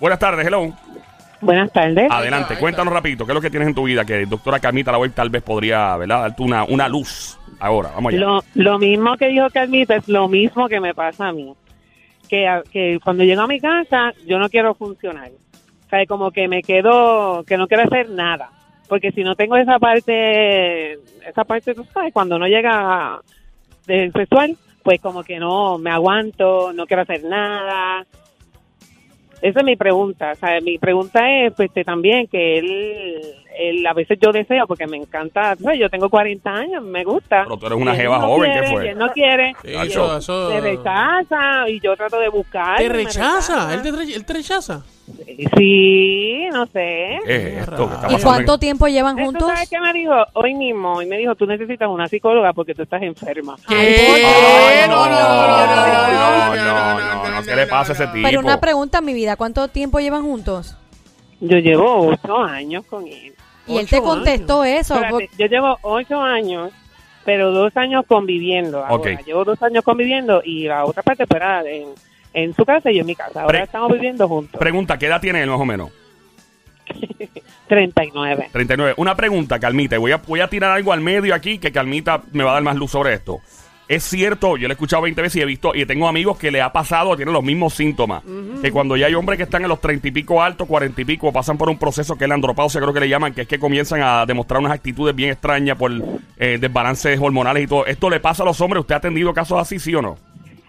Buenas 0.00 0.18
tardes, 0.18 0.46
hello. 0.46 0.72
Buenas 1.40 1.70
tardes. 1.70 2.10
Adelante, 2.10 2.56
cuéntanos 2.58 2.92
rapidito, 2.92 3.26
¿qué 3.26 3.32
es 3.32 3.34
lo 3.34 3.40
que 3.40 3.50
tienes 3.50 3.68
en 3.68 3.74
tu 3.74 3.84
vida? 3.84 4.04
Que 4.04 4.24
doctora 4.26 4.58
Carmita 4.58 4.90
la 4.90 5.08
tal 5.10 5.30
vez 5.30 5.42
podría, 5.42 5.96
¿verdad? 5.96 6.22
Darte 6.22 6.42
una, 6.42 6.64
una 6.64 6.88
luz 6.88 7.38
ahora. 7.60 7.90
Vamos 7.94 8.12
allá. 8.12 8.20
Lo, 8.20 8.44
lo 8.54 8.78
mismo 8.78 9.16
que 9.16 9.28
dijo 9.28 9.48
Carmita 9.50 9.96
es 9.96 10.08
lo 10.08 10.28
mismo 10.28 10.68
que 10.68 10.80
me 10.80 10.94
pasa 10.94 11.28
a 11.28 11.32
mí. 11.32 11.54
Que, 12.28 12.62
que 12.72 12.98
cuando 13.04 13.22
llego 13.22 13.42
a 13.42 13.46
mi 13.46 13.60
casa, 13.60 14.12
yo 14.26 14.38
no 14.38 14.48
quiero 14.48 14.74
funcionar. 14.74 15.30
O 15.86 15.88
sea, 15.88 16.04
como 16.06 16.30
que 16.32 16.48
me 16.48 16.62
quedo, 16.62 17.44
que 17.44 17.56
no 17.56 17.68
quiero 17.68 17.84
hacer 17.84 18.10
nada. 18.10 18.50
Porque 18.88 19.10
si 19.12 19.22
no 19.24 19.34
tengo 19.34 19.56
esa 19.56 19.78
parte, 19.78 20.92
esa 21.26 21.44
parte, 21.44 21.74
tú 21.74 21.84
sabes, 21.92 22.12
cuando 22.12 22.38
no 22.38 22.46
llega 22.46 23.20
de 23.86 24.10
sexual, 24.12 24.56
pues 24.82 25.00
como 25.00 25.24
que 25.24 25.38
no 25.38 25.78
me 25.78 25.90
aguanto, 25.90 26.72
no 26.72 26.86
quiero 26.86 27.02
hacer 27.02 27.24
nada. 27.24 28.06
Esa 29.42 29.60
es 29.60 29.66
mi 29.66 29.76
pregunta. 29.76 30.32
O 30.32 30.34
sea, 30.36 30.60
mi 30.60 30.78
pregunta 30.78 31.20
es 31.30 31.52
pues, 31.54 31.68
este, 31.68 31.84
también 31.84 32.26
que 32.26 32.58
él, 32.58 33.20
él, 33.58 33.86
a 33.86 33.92
veces 33.92 34.18
yo 34.20 34.32
deseo, 34.32 34.66
porque 34.66 34.86
me 34.86 34.96
encanta, 34.96 35.54
sabes, 35.56 35.78
yo 35.78 35.90
tengo 35.90 36.08
40 36.08 36.50
años, 36.50 36.82
me 36.82 37.04
gusta. 37.04 37.42
Pero 37.44 37.56
tú 37.58 37.66
eres 37.66 37.78
una 37.78 37.94
jeva 37.94 38.18
no 38.18 38.26
joven, 38.28 38.52
¿qué 38.52 38.58
quiere, 38.60 38.72
fue? 38.74 38.86
y 38.86 38.88
él 38.88 38.98
no 38.98 39.08
quiere. 39.12 39.52
Sí, 39.62 39.68
y 39.68 39.76
eso, 39.88 40.16
eso- 40.16 40.50
me 40.50 40.60
rechaza 40.60 41.68
y 41.68 41.80
yo 41.80 41.94
trato 41.96 42.18
de 42.18 42.28
buscar. 42.28 42.78
¿Te 42.78 42.88
rechaza? 42.88 43.74
¿Él 43.74 43.82
te, 43.82 43.88
él 44.14 44.24
te 44.24 44.32
rechaza? 44.32 44.84
Sí, 45.56 46.48
no 46.52 46.66
sé. 46.66 47.18
¿Qué 47.26 47.36
es 47.36 47.68
esto 47.68 47.90
está 47.92 48.12
¿Y 48.12 48.22
cuánto 48.22 48.58
tiempo 48.58 48.88
llevan 48.88 49.16
¿Tú 49.16 49.24
juntos? 49.24 49.48
sabes 49.48 49.68
qué 49.68 49.78
me 49.80 49.92
dijo? 49.92 50.14
Hoy 50.32 50.54
mismo, 50.54 51.02
y 51.02 51.06
me 51.06 51.18
dijo, 51.18 51.34
tú 51.34 51.46
necesitas 51.46 51.88
una 51.88 52.08
psicóloga 52.08 52.52
porque 52.52 52.74
tú 52.74 52.82
estás 52.82 53.02
enferma. 53.02 53.56
Ay, 53.66 53.96
No, 54.88 55.06
no, 55.06 55.10
no, 55.10 55.18
no, 55.18 56.56
no, 56.56 57.00
no, 57.00 57.30
no, 57.30 57.42
¿qué 57.42 57.56
le 57.56 57.66
pasa 57.66 57.92
a 57.92 57.94
ese 57.94 58.06
tipo? 58.06 58.26
Pero 58.26 58.40
una 58.40 58.60
pregunta, 58.60 59.00
mi 59.00 59.12
vida, 59.12 59.36
¿cuánto 59.36 59.68
tiempo 59.68 60.00
llevan 60.00 60.22
juntos? 60.22 60.76
Yo 61.40 61.58
llevo 61.58 62.08
ocho 62.08 62.38
años 62.38 62.84
con 62.86 63.06
él. 63.06 63.34
Y 63.66 63.78
él 63.78 63.88
te 63.88 64.00
contestó 64.00 64.64
eso. 64.64 64.94
Espérate, 64.94 65.28
yo 65.36 65.46
llevo 65.46 65.76
ocho 65.82 66.20
años, 66.20 66.72
pero 67.24 67.50
dos 67.50 67.76
años 67.76 68.04
conviviendo. 68.06 68.84
Ahora. 68.84 69.20
Llevo 69.22 69.44
dos 69.44 69.60
años 69.62 69.84
conviviendo 69.84 70.40
y 70.44 70.64
la 70.64 70.84
otra 70.84 71.02
parte 71.02 71.26
fuera 71.26 71.62
en 71.68 71.88
en 72.36 72.54
su 72.54 72.64
casa 72.66 72.90
y 72.90 72.96
yo 72.96 73.00
en 73.00 73.06
mi 73.06 73.14
casa. 73.16 73.40
Ahora 73.42 73.58
Pre- 73.58 73.64
estamos 73.64 73.90
viviendo 73.92 74.28
juntos. 74.28 74.60
Pregunta, 74.60 74.98
¿qué 74.98 75.06
edad 75.06 75.20
tiene 75.20 75.42
él 75.42 75.48
más 75.50 75.58
o 75.60 75.64
menos? 75.64 75.90
39. 77.68 78.48
39. 78.52 78.94
Una 78.98 79.16
pregunta, 79.16 79.58
Calmita, 79.58 79.96
y 79.96 79.98
voy 79.98 80.12
a, 80.12 80.18
voy 80.18 80.40
a 80.40 80.48
tirar 80.48 80.70
algo 80.70 80.92
al 80.92 81.00
medio 81.00 81.34
aquí 81.34 81.58
que 81.58 81.72
Calmita 81.72 82.22
me 82.32 82.44
va 82.44 82.50
a 82.50 82.54
dar 82.54 82.62
más 82.62 82.76
luz 82.76 82.92
sobre 82.92 83.14
esto. 83.14 83.40
Es 83.88 84.02
cierto, 84.02 84.56
yo 84.56 84.66
lo 84.66 84.72
he 84.72 84.74
escuchado 84.74 85.02
20 85.02 85.22
veces 85.22 85.36
y 85.36 85.40
he 85.42 85.44
visto, 85.44 85.72
y 85.74 85.86
tengo 85.86 86.08
amigos 86.08 86.36
que 86.38 86.50
le 86.50 86.60
ha 86.60 86.72
pasado, 86.72 87.14
tienen 87.16 87.32
los 87.32 87.42
mismos 87.44 87.72
síntomas. 87.74 88.22
Que 88.60 88.72
cuando 88.72 88.96
ya 88.96 89.06
hay 89.06 89.14
hombres 89.14 89.36
que 89.36 89.44
están 89.44 89.62
en 89.62 89.68
los 89.68 89.80
30 89.80 90.08
y 90.08 90.10
pico 90.10 90.42
altos, 90.42 90.66
40 90.66 91.00
y 91.00 91.04
pico, 91.04 91.32
pasan 91.32 91.56
por 91.56 91.68
un 91.68 91.78
proceso 91.78 92.16
que 92.16 92.24
es 92.24 92.28
la 92.28 92.34
andropausia, 92.34 92.80
creo 92.80 92.92
que 92.92 93.00
le 93.00 93.08
llaman, 93.08 93.32
que 93.32 93.42
es 93.42 93.48
que 93.48 93.58
comienzan 93.60 94.02
a 94.02 94.26
demostrar 94.26 94.58
unas 94.60 94.72
actitudes 94.72 95.14
bien 95.14 95.30
extrañas 95.30 95.78
por 95.78 95.92
eh, 96.36 96.58
desbalances 96.60 97.18
hormonales 97.20 97.62
y 97.64 97.66
todo. 97.68 97.86
¿Esto 97.86 98.10
le 98.10 98.18
pasa 98.18 98.42
a 98.42 98.46
los 98.46 98.60
hombres? 98.60 98.80
¿Usted 98.80 98.94
ha 98.96 98.98
atendido 98.98 99.32
casos 99.32 99.60
así, 99.60 99.78
sí 99.78 99.94
o 99.94 100.02
no? 100.02 100.16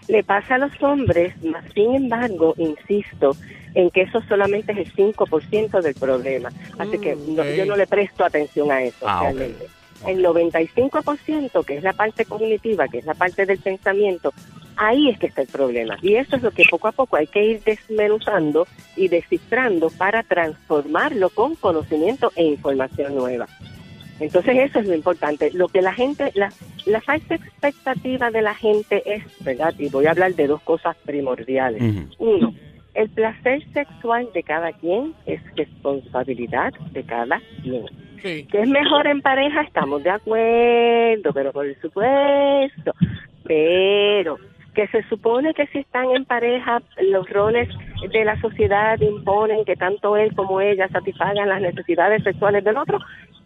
Le 0.08 0.22
pasa 0.24 0.54
a 0.54 0.58
los 0.58 0.72
hombres, 0.82 1.34
sin 1.74 1.94
embargo, 1.94 2.54
insisto, 2.56 3.36
en 3.74 3.90
que 3.90 4.02
eso 4.02 4.22
solamente 4.28 4.72
es 4.72 4.78
el 4.78 4.88
5% 4.94 5.82
del 5.82 5.94
problema. 5.94 6.50
Así 6.78 6.96
Mm, 6.96 7.00
que 7.00 7.14
no- 7.14 7.42
ok. 7.42 7.48
yo 7.56 7.66
no 7.66 7.76
le 7.76 7.86
presto 7.86 8.24
atención 8.24 8.72
a 8.72 8.82
eso. 8.82 9.06
Ah, 9.06 9.20
realmente. 9.22 9.66
El 10.06 10.22
95%, 10.22 11.62
que 11.64 11.76
es 11.76 11.82
la 11.82 11.92
parte 11.92 12.24
cognitiva, 12.24 12.88
que 12.88 12.98
es 12.98 13.04
la 13.04 13.14
parte 13.14 13.44
del 13.46 13.58
pensamiento, 13.58 14.32
ahí 14.76 15.10
es 15.10 15.18
que 15.18 15.26
está 15.26 15.42
el 15.42 15.48
problema. 15.48 15.98
Y 16.00 16.14
eso 16.14 16.36
es 16.36 16.42
lo 16.42 16.52
que 16.52 16.64
poco 16.70 16.88
a 16.88 16.92
poco 16.92 17.16
hay 17.16 17.26
que 17.26 17.44
ir 17.44 17.62
desmenuzando 17.64 18.66
y 18.96 19.08
descifrando 19.08 19.90
para 19.90 20.22
transformarlo 20.22 21.30
con 21.30 21.54
conocimiento 21.56 22.32
e 22.36 22.44
información 22.44 23.14
nueva. 23.16 23.46
Entonces 24.20 24.56
eso 24.56 24.80
es 24.80 24.88
lo 24.88 24.94
importante. 24.94 25.50
Lo 25.52 25.68
que 25.68 25.82
la 25.82 25.92
gente, 25.92 26.30
la, 26.34 26.52
la 26.86 27.00
falsa 27.00 27.34
expectativa 27.34 28.30
de 28.30 28.42
la 28.42 28.54
gente 28.54 29.02
es, 29.04 29.22
¿verdad? 29.44 29.74
Y 29.78 29.88
voy 29.88 30.06
a 30.06 30.10
hablar 30.10 30.34
de 30.34 30.46
dos 30.46 30.60
cosas 30.62 30.96
primordiales. 31.04 31.82
Uno, 32.18 32.54
el 32.94 33.08
placer 33.10 33.62
sexual 33.72 34.28
de 34.34 34.42
cada 34.42 34.72
quien 34.72 35.14
es 35.26 35.40
responsabilidad 35.54 36.72
de 36.92 37.04
cada 37.04 37.40
quien. 37.62 37.86
Sí. 38.22 38.44
Que 38.50 38.62
es 38.62 38.68
mejor 38.68 39.06
en 39.06 39.20
pareja, 39.20 39.62
estamos 39.62 40.02
de 40.02 40.10
acuerdo, 40.10 41.32
pero 41.32 41.52
por 41.52 41.72
supuesto, 41.80 42.92
pero 43.44 44.38
que 44.74 44.86
se 44.88 45.02
supone 45.08 45.54
que 45.54 45.66
si 45.68 45.78
están 45.78 46.10
en 46.10 46.24
pareja, 46.24 46.82
los 47.02 47.28
roles 47.30 47.68
de 48.12 48.24
la 48.24 48.40
sociedad 48.40 48.98
imponen 49.00 49.64
que 49.64 49.76
tanto 49.76 50.16
él 50.16 50.34
como 50.34 50.60
ella 50.60 50.88
satisfagan 50.88 51.48
las 51.48 51.60
necesidades 51.60 52.22
sexuales 52.22 52.62
del 52.64 52.76
otro, 52.76 52.98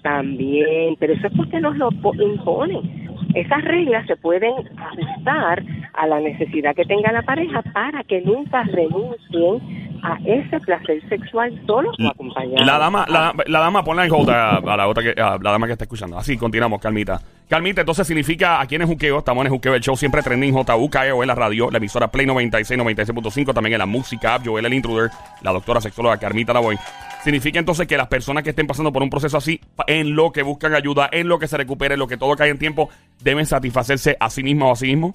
también, 0.03 0.97
pero 0.99 1.15
eso 1.15 1.29
es 1.29 1.33
porque 1.37 1.61
nos 1.61 1.77
lo 1.77 1.91
po- 1.91 2.15
imponen. 2.15 3.09
Esas 3.35 3.63
reglas 3.65 4.07
se 4.07 4.17
pueden 4.17 4.53
ajustar 4.77 5.63
a 5.95 6.07
la 6.07 6.21
necesidad 6.21 6.75
que 6.75 6.85
tenga 6.85 7.13
la 7.13 7.23
pareja 7.23 7.63
para 7.63 8.03
que 8.05 8.21
nunca 8.21 8.63
renuncien 8.65 9.91
a 10.03 10.19
ese 10.27 10.59
placer 10.61 11.01
sexual 11.09 11.59
solo 11.67 11.91
o 11.93 12.09
acompañado. 12.09 12.65
La 12.67 12.77
dama, 12.79 13.07
la, 13.09 13.33
la 13.47 13.61
dama, 13.61 13.85
ponla 13.85 14.05
en 14.05 14.13
hold 14.13 14.29
a, 14.31 14.57
a 14.57 14.77
la 14.77 14.89
otra 14.89 15.03
que, 15.03 15.21
a 15.21 15.39
la 15.41 15.51
dama 15.53 15.67
que 15.67 15.73
está 15.73 15.85
escuchando. 15.85 16.19
Así, 16.19 16.37
continuamos, 16.37 16.81
Calmita. 16.81 17.21
Calmita, 17.49 17.83
entonces 17.83 18.07
significa 18.07 18.61
aquí 18.61 18.75
en 18.75 18.83
el 18.83 18.89
Juqueo, 18.89 19.19
estamos 19.19 19.43
en 19.43 19.47
el 19.47 19.53
Juqueo, 19.53 19.75
el 19.75 19.81
show 19.81 19.95
siempre 19.97 20.23
trending, 20.23 20.53
JUKEO 20.55 21.23
en 21.23 21.29
la 21.29 21.35
radio, 21.35 21.71
la 21.71 21.79
emisora 21.79 22.09
Play 22.09 22.27
96, 22.27 22.81
96.5, 22.81 23.53
también 23.55 23.75
en 23.75 23.79
la 23.79 23.87
música, 23.87 24.39
Joel 24.45 24.67
el 24.67 24.75
Intruder, 24.75 25.11
la 25.43 25.53
doctora 25.53 25.81
sexóloga 25.81 26.19
Carmita 26.19 26.53
Lavoy. 26.53 26.79
Significa 27.23 27.59
entonces 27.59 27.87
que 27.87 27.97
las 27.97 28.09
personas 28.09 28.43
que 28.43 28.51
estén 28.51 28.67
pasando 28.67 28.93
por 28.93 29.03
un 29.03 29.11
proceso 29.11 29.37
así, 29.37 29.61
en 29.87 30.15
lo 30.17 30.33
que 30.33 30.43
buscan 30.43 30.75
ayuda, 30.75 31.09
en 31.13 31.29
lo 31.29 31.39
que 31.39 31.47
se 31.47 31.57
recupere, 31.57 31.95
en 31.95 32.01
lo 32.01 32.09
que 32.09 32.17
todo 32.17 32.35
cae 32.37 32.51
en 32.51 32.59
tiempo, 32.59 32.91
deben 33.21 33.47
satisfacerse 33.47 34.17
a 34.19 34.29
sí 34.29 34.43
mismas 34.43 34.69
o 34.69 34.73
a 34.73 34.77
sí 34.77 34.87
mismos. 34.87 35.15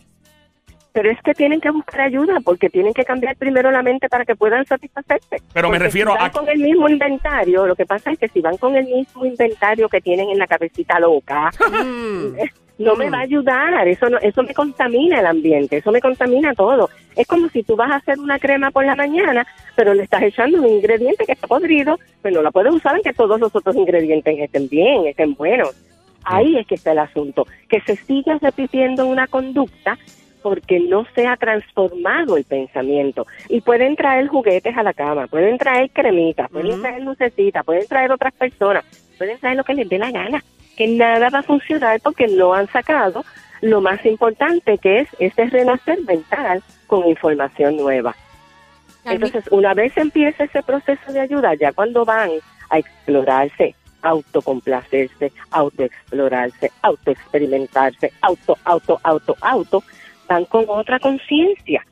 Pero 0.94 1.12
es 1.12 1.22
que 1.22 1.34
tienen 1.36 1.62
que 1.62 1.70
buscar 1.70 2.02
ayuda 2.02 2.40
porque 2.44 2.70
tienen 2.72 2.92
que 2.94 3.04
cambiar 3.06 3.36
primero 3.36 3.70
la 3.72 3.84
mente 3.84 4.10
para 4.10 4.26
que 4.26 4.36
puedan 4.36 4.66
satisfacerse. 4.66 5.38
Pero 5.54 5.70
me 5.70 5.78
refiero 5.78 6.12
si 6.14 6.18
van 6.18 6.26
a- 6.28 6.32
con 6.32 6.50
el 6.50 6.58
mismo 6.60 6.90
inventario, 6.90 7.68
lo 7.68 7.76
que 7.76 7.86
pasa 7.86 8.12
es 8.12 8.18
que 8.18 8.28
si 8.30 8.42
van 8.42 8.58
con 8.58 8.76
el 8.76 8.86
mismo 8.86 9.24
inventario 9.26 9.90
que 9.90 10.02
tienen 10.02 10.30
en 10.30 10.40
la 10.40 10.48
cabecita 10.48 11.00
loca, 11.00 11.52
Mm. 11.84 12.38
No 12.78 12.96
me 12.96 13.10
va 13.10 13.20
a 13.20 13.22
ayudar, 13.22 13.88
eso 13.88 14.10
no, 14.10 14.18
eso 14.20 14.44
me 14.44 14.54
contamina 14.54 15.20
el 15.20 15.26
ambiente, 15.26 15.78
eso 15.78 15.92
me 15.92 16.02
contamina 16.02 16.54
todo. 16.54 16.90
Es 17.16 17.26
como 17.26 17.50
si 17.50 17.64
tú 17.64 17.76
vas 17.76 17.92
a 17.92 17.96
hacer 17.96 18.20
una 18.20 18.40
crema 18.40 18.72
por 18.72 18.86
la 18.86 18.96
mañana, 18.96 19.46
pero 19.76 19.94
le 19.94 20.04
estás 20.04 20.24
echando 20.24 20.62
un 20.62 20.68
ingrediente 20.68 21.26
que 21.26 21.32
está 21.32 21.48
podrido, 21.48 22.00
pero 22.22 22.38
no 22.38 22.42
la 22.44 22.52
puedes 22.52 22.74
usar 22.74 22.96
en 22.96 23.04
que 23.04 23.14
todos 23.14 23.40
los 23.40 23.56
otros 23.56 23.76
ingredientes 23.76 24.38
estén 24.40 24.68
bien, 24.70 25.08
estén 25.08 25.34
buenos. 25.34 25.76
Ahí 26.24 26.58
es 26.58 26.68
que 26.68 26.76
está 26.76 26.92
el 26.92 27.00
asunto, 27.00 27.48
que 27.70 27.80
se 27.82 27.96
siga 27.96 28.38
repitiendo 28.42 29.06
una 29.06 29.28
conducta 29.28 29.98
porque 30.42 30.80
no 30.80 31.06
se 31.16 31.26
ha 31.26 31.36
transformado 31.36 32.38
el 32.38 32.44
pensamiento. 32.44 33.26
Y 33.50 33.62
pueden 33.62 33.96
traer 33.96 34.28
juguetes 34.28 34.78
a 34.78 34.84
la 34.84 34.94
cama, 34.94 35.28
pueden 35.28 35.58
traer 35.58 35.90
cremitas, 35.90 36.50
pueden 36.50 36.82
traer 36.82 37.02
lucecitas, 37.02 37.66
pueden 37.66 37.88
traer 37.88 38.12
otras 38.12 38.34
personas, 38.34 38.86
pueden 39.18 39.38
traer 39.40 39.58
lo 39.58 39.64
que 39.64 39.74
les 39.74 39.90
dé 39.90 39.98
la 39.98 40.12
gana, 40.12 40.44
que 40.78 40.88
nada 40.88 41.30
va 41.30 41.40
a 41.40 41.44
funcionar 41.44 42.00
porque 42.02 42.28
no 42.28 42.54
han 42.54 42.68
sacado 42.68 43.26
lo 43.62 43.82
más 43.82 44.06
importante 44.06 44.78
que 44.78 45.00
es 45.00 45.10
ese 45.20 45.46
renacer 45.46 46.00
mental 46.04 46.64
con 46.86 47.06
información 47.08 47.76
nueva. 47.76 48.16
Entonces, 49.04 49.46
una 49.52 49.74
vez 49.74 49.96
empieza 49.98 50.44
ese 50.44 50.62
proceso 50.64 51.12
de 51.12 51.22
ayuda, 51.22 51.56
ya 51.56 51.72
cuando 51.72 52.06
van 52.06 52.30
a 52.70 52.78
explorarse, 52.78 53.74
autocomplacerse, 54.02 55.32
autoexplorarse, 55.52 56.72
autoexperimentarse, 56.82 58.12
auto, 58.22 58.58
auto, 58.66 59.00
auto, 59.04 59.36
auto, 59.42 59.84
van 60.28 60.46
con 60.46 60.66
otra 60.68 61.00
conciencia, 61.00 61.86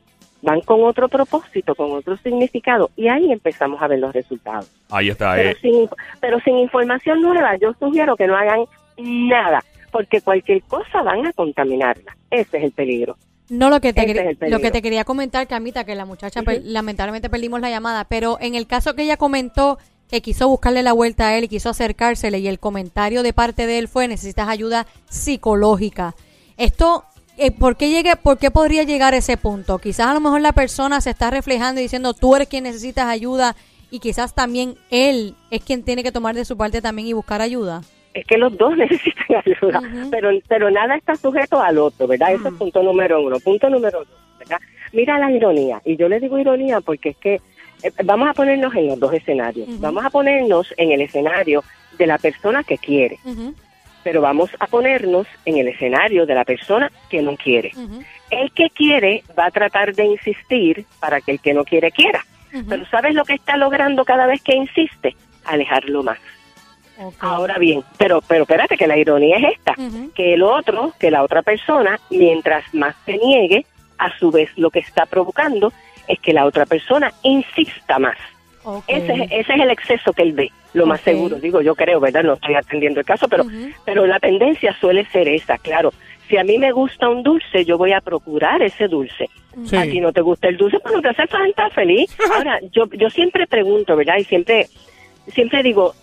van 0.46 0.62
con 0.62 0.84
otro 0.84 1.10
propósito, 1.10 1.76
con 1.76 1.92
otro 1.92 2.16
significado, 2.18 2.90
y 2.96 3.10
ahí 3.10 3.32
empezamos 3.32 3.82
a 3.82 3.88
ver 3.88 4.00
los 4.00 4.14
resultados. 4.14 4.72
Ahí 4.90 5.10
está. 5.10 5.34
Pero 5.36 5.50
eh. 5.50 5.58
sin, 5.62 5.90
pero 6.22 6.40
sin 6.40 6.58
información 6.60 7.22
nueva, 7.22 7.58
yo 7.58 7.74
sugiero 7.80 8.16
que 8.16 8.28
no 8.28 8.38
hagan 8.38 8.66
nada, 8.98 9.64
porque 9.92 10.22
cualquier 10.22 10.62
cosa 10.64 11.02
van 11.02 11.26
a 11.26 11.34
contaminarla. 11.34 12.16
Ese 12.30 12.58
es 12.58 12.64
el 12.64 12.72
peligro. 12.72 13.18
No, 13.50 13.70
lo 13.70 13.80
que 13.80 13.94
te, 13.94 14.38
lo 14.50 14.60
que 14.60 14.72
te 14.72 14.82
quería 14.82 15.04
comentar, 15.04 15.48
Camita, 15.48 15.84
que 15.84 15.94
la 15.94 16.06
muchacha 16.06 16.42
per- 16.42 16.62
lamentablemente 16.64 17.30
perdimos 17.30 17.62
la 17.62 17.70
llamada, 17.70 18.06
pero 18.06 18.38
en 18.40 18.56
el 18.56 18.66
caso 18.66 18.96
que 18.96 19.04
ella 19.04 19.18
comentó 19.18 19.78
que 20.10 20.22
quiso 20.22 20.48
buscarle 20.48 20.82
la 20.84 20.94
vuelta 20.94 21.28
a 21.28 21.38
él 21.38 21.44
y 21.44 21.48
quiso 21.48 21.70
acercársele 21.70 22.40
y 22.40 22.48
el 22.48 22.60
comentario 22.60 23.24
de 23.24 23.34
parte 23.34 23.68
de 23.68 23.80
él 23.80 23.88
fue 23.88 24.08
necesitas 24.08 24.48
ayuda 24.48 24.86
psicológica. 25.10 26.16
Esto, 26.58 27.06
eh, 27.38 27.52
¿por, 27.52 27.76
qué 27.76 27.90
llegue, 27.90 28.16
¿por 28.16 28.38
qué 28.38 28.52
podría 28.52 28.84
llegar 28.84 29.14
a 29.14 29.18
ese 29.18 29.38
punto? 29.38 29.78
Quizás 29.78 30.08
a 30.08 30.14
lo 30.14 30.20
mejor 30.20 30.42
la 30.42 30.54
persona 30.54 31.02
se 31.02 31.10
está 31.10 31.30
reflejando 31.30 31.80
y 31.80 31.84
diciendo 31.84 32.14
tú 32.14 32.36
eres 32.36 32.48
quien 32.48 32.64
necesitas 32.64 33.08
ayuda 33.08 33.56
y 33.92 34.00
quizás 34.00 34.34
también 34.34 34.76
él 34.90 35.36
es 35.52 35.64
quien 35.64 35.84
tiene 35.84 36.04
que 36.04 36.12
tomar 36.12 36.36
de 36.36 36.46
su 36.46 36.58
parte 36.58 36.82
también 36.82 37.08
y 37.08 37.14
buscar 37.14 37.42
ayuda. 37.42 37.82
es 38.14 38.26
que 38.26 38.38
los 38.38 38.58
dos 38.58 38.76
necesitan 38.78 39.42
ayuda, 39.46 39.82
pero, 40.10 40.30
pero 40.48 40.72
nada 40.72 40.96
está 40.96 41.16
sujeto 41.16 41.62
al 41.62 41.78
otro, 41.78 42.08
¿verdad? 42.08 42.34
Ese 42.34 42.48
es 42.48 42.54
punto 42.56 42.82
número 42.82 43.22
uno. 43.22 43.40
Punto 43.40 43.70
número 43.70 44.00
dos, 44.00 44.08
¿verdad? 44.40 44.60
Mira 44.94 45.20
la 45.20 45.32
ironía, 45.32 45.82
y 45.84 45.98
yo 45.98 46.08
le 46.08 46.20
digo 46.20 46.40
ironía 46.40 46.80
porque 46.82 47.10
es 47.10 47.18
que 47.18 47.42
eh, 47.84 47.92
vamos 48.04 48.30
a 48.30 48.34
ponernos 48.34 48.74
en 48.76 48.88
los 48.88 49.00
dos 49.00 49.14
escenarios. 49.14 49.68
Vamos 49.80 50.06
a 50.06 50.10
ponernos 50.10 50.74
en 50.78 50.92
el 50.92 51.02
escenario 51.02 51.64
de 51.98 52.08
la 52.08 52.18
persona 52.18 52.64
que 52.64 52.78
quiere, 52.78 53.20
pero 54.06 54.22
vamos 54.22 54.52
a 54.60 54.68
ponernos 54.68 55.26
en 55.46 55.58
el 55.58 55.68
escenario 55.68 56.28
de 56.28 56.36
la 56.36 56.46
persona 56.46 56.92
que 57.10 57.24
no 57.24 57.36
quiere. 57.36 57.72
El 58.30 58.52
que 58.52 58.70
quiere 58.70 59.24
va 59.38 59.48
a 59.48 59.52
tratar 59.52 59.96
de 59.96 60.06
insistir 60.06 60.86
para 61.00 61.22
que 61.22 61.32
el 61.32 61.40
que 61.40 61.56
no 61.56 61.64
quiere 61.64 61.90
quiera. 61.90 62.24
Pero 62.70 62.86
¿sabes 62.86 63.16
lo 63.16 63.26
que 63.26 63.34
está 63.34 63.58
logrando 63.58 64.06
cada 64.06 64.28
vez 64.28 64.44
que 64.44 64.56
insiste? 64.56 65.16
Alejarlo 65.44 66.04
más. 66.04 66.20
Ahora 67.20 67.58
bien, 67.58 67.84
pero 67.98 68.22
pero 68.22 68.44
espérate 68.44 68.78
que 68.78 68.86
la 68.86 68.96
ironía 68.96 69.38
es 69.38 69.56
esta, 69.56 69.74
que 70.14 70.36
el 70.36 70.44
otro, 70.44 70.94
que 71.00 71.10
la 71.10 71.24
otra 71.24 71.42
persona, 71.42 72.00
mientras 72.12 72.64
más 72.76 72.96
se 73.08 73.18
niegue, 73.18 73.66
a 73.98 74.16
su 74.20 74.30
vez 74.30 74.52
lo 74.56 74.70
que 74.70 74.80
está 74.80 75.08
provocando 75.08 75.74
es 76.08 76.20
que 76.20 76.32
la 76.32 76.46
otra 76.46 76.68
persona 76.68 77.12
insista 77.24 77.98
más. 77.98 78.18
Ok. 78.66 78.84
Ese, 78.88 79.14
es- 79.14 79.32
ese 79.32 79.54
es 79.54 79.60
el 79.62 79.70
exceso 79.70 80.12
que 80.14 80.24
él 80.24 80.34
ve, 80.34 80.52
lo 80.74 80.86
más 80.86 81.00
seguro, 81.02 81.38
digo 81.38 81.62
yo 81.62 81.76
creo, 81.76 82.00
¿verdad? 82.00 82.24
No 82.24 82.34
estoy 82.34 82.56
atendiendo 82.56 83.00
el 83.00 83.06
caso, 83.06 83.28
pero, 83.28 83.46
pero 83.86 84.06
la 84.08 84.20
tendencia 84.20 84.76
suele 84.80 85.06
ser 85.06 85.28
esa, 85.28 85.58
claro. 85.60 85.94
Si 86.28 86.38
a 86.38 86.44
mí 86.44 86.58
me 86.58 86.72
gusta 86.72 87.08
un 87.08 87.22
dulce, 87.22 87.64
yo 87.66 87.78
voy 87.78 87.94
a 87.94 88.02
procurar 88.02 88.62
ese 88.64 88.88
dulce. 88.88 89.30
Sí. 89.66 89.76
A 89.78 89.84
ti 89.84 90.00
no 90.00 90.12
te 90.12 90.22
gusta 90.22 90.48
el 90.50 90.58
dulce, 90.58 90.80
pues 90.80 90.94
no 90.96 91.02
te 91.02 91.10
hace 91.10 91.28
falta, 91.28 91.70
feliz. 91.70 92.10
Ahora, 92.36 92.60
yo, 92.72 92.90
yo 92.94 93.10
siempre 93.12 93.46
pregunto, 93.48 93.96
¿verdad? 93.96 94.18
Y 94.18 94.24
siempre, 94.24 94.66
siempre 95.28 95.62
digo, 95.62 95.94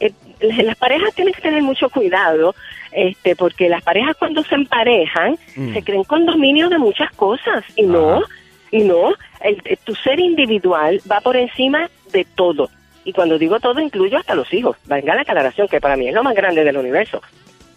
eh, 0.00 0.12
eh, 0.40 0.62
las 0.62 0.76
parejas 0.76 1.14
tienen 1.14 1.32
que 1.32 1.40
tener 1.40 1.62
mucho 1.62 1.88
cuidado, 1.88 2.54
este, 2.92 3.34
porque 3.36 3.68
las 3.70 3.82
parejas 3.82 4.16
cuando 4.18 4.42
se 4.44 4.54
emparejan, 4.54 5.38
Mm. 5.56 5.72
se 5.72 5.82
creen 5.82 6.04
con 6.04 6.26
dominio 6.26 6.68
de 6.68 6.76
muchas 6.78 7.10
cosas, 7.12 7.64
y 7.74 7.82
no, 7.84 8.22
y 8.70 8.80
no, 8.84 9.14
el- 9.42 9.62
tu 9.84 9.94
ser 9.94 10.20
individual 10.20 11.00
va 11.10 11.20
por 11.20 11.36
encima 11.36 11.88
de 12.12 12.26
todo. 12.34 12.68
Y 13.04 13.12
cuando 13.12 13.38
digo 13.38 13.58
todo, 13.60 13.80
incluyo 13.80 14.18
hasta 14.18 14.34
los 14.34 14.52
hijos. 14.52 14.76
Venga 14.86 15.14
la 15.14 15.22
aclaración, 15.22 15.68
que 15.68 15.80
para 15.80 15.96
mí 15.96 16.08
es 16.08 16.14
lo 16.14 16.22
más 16.22 16.34
grande 16.34 16.64
del 16.64 16.76
universo. 16.76 17.22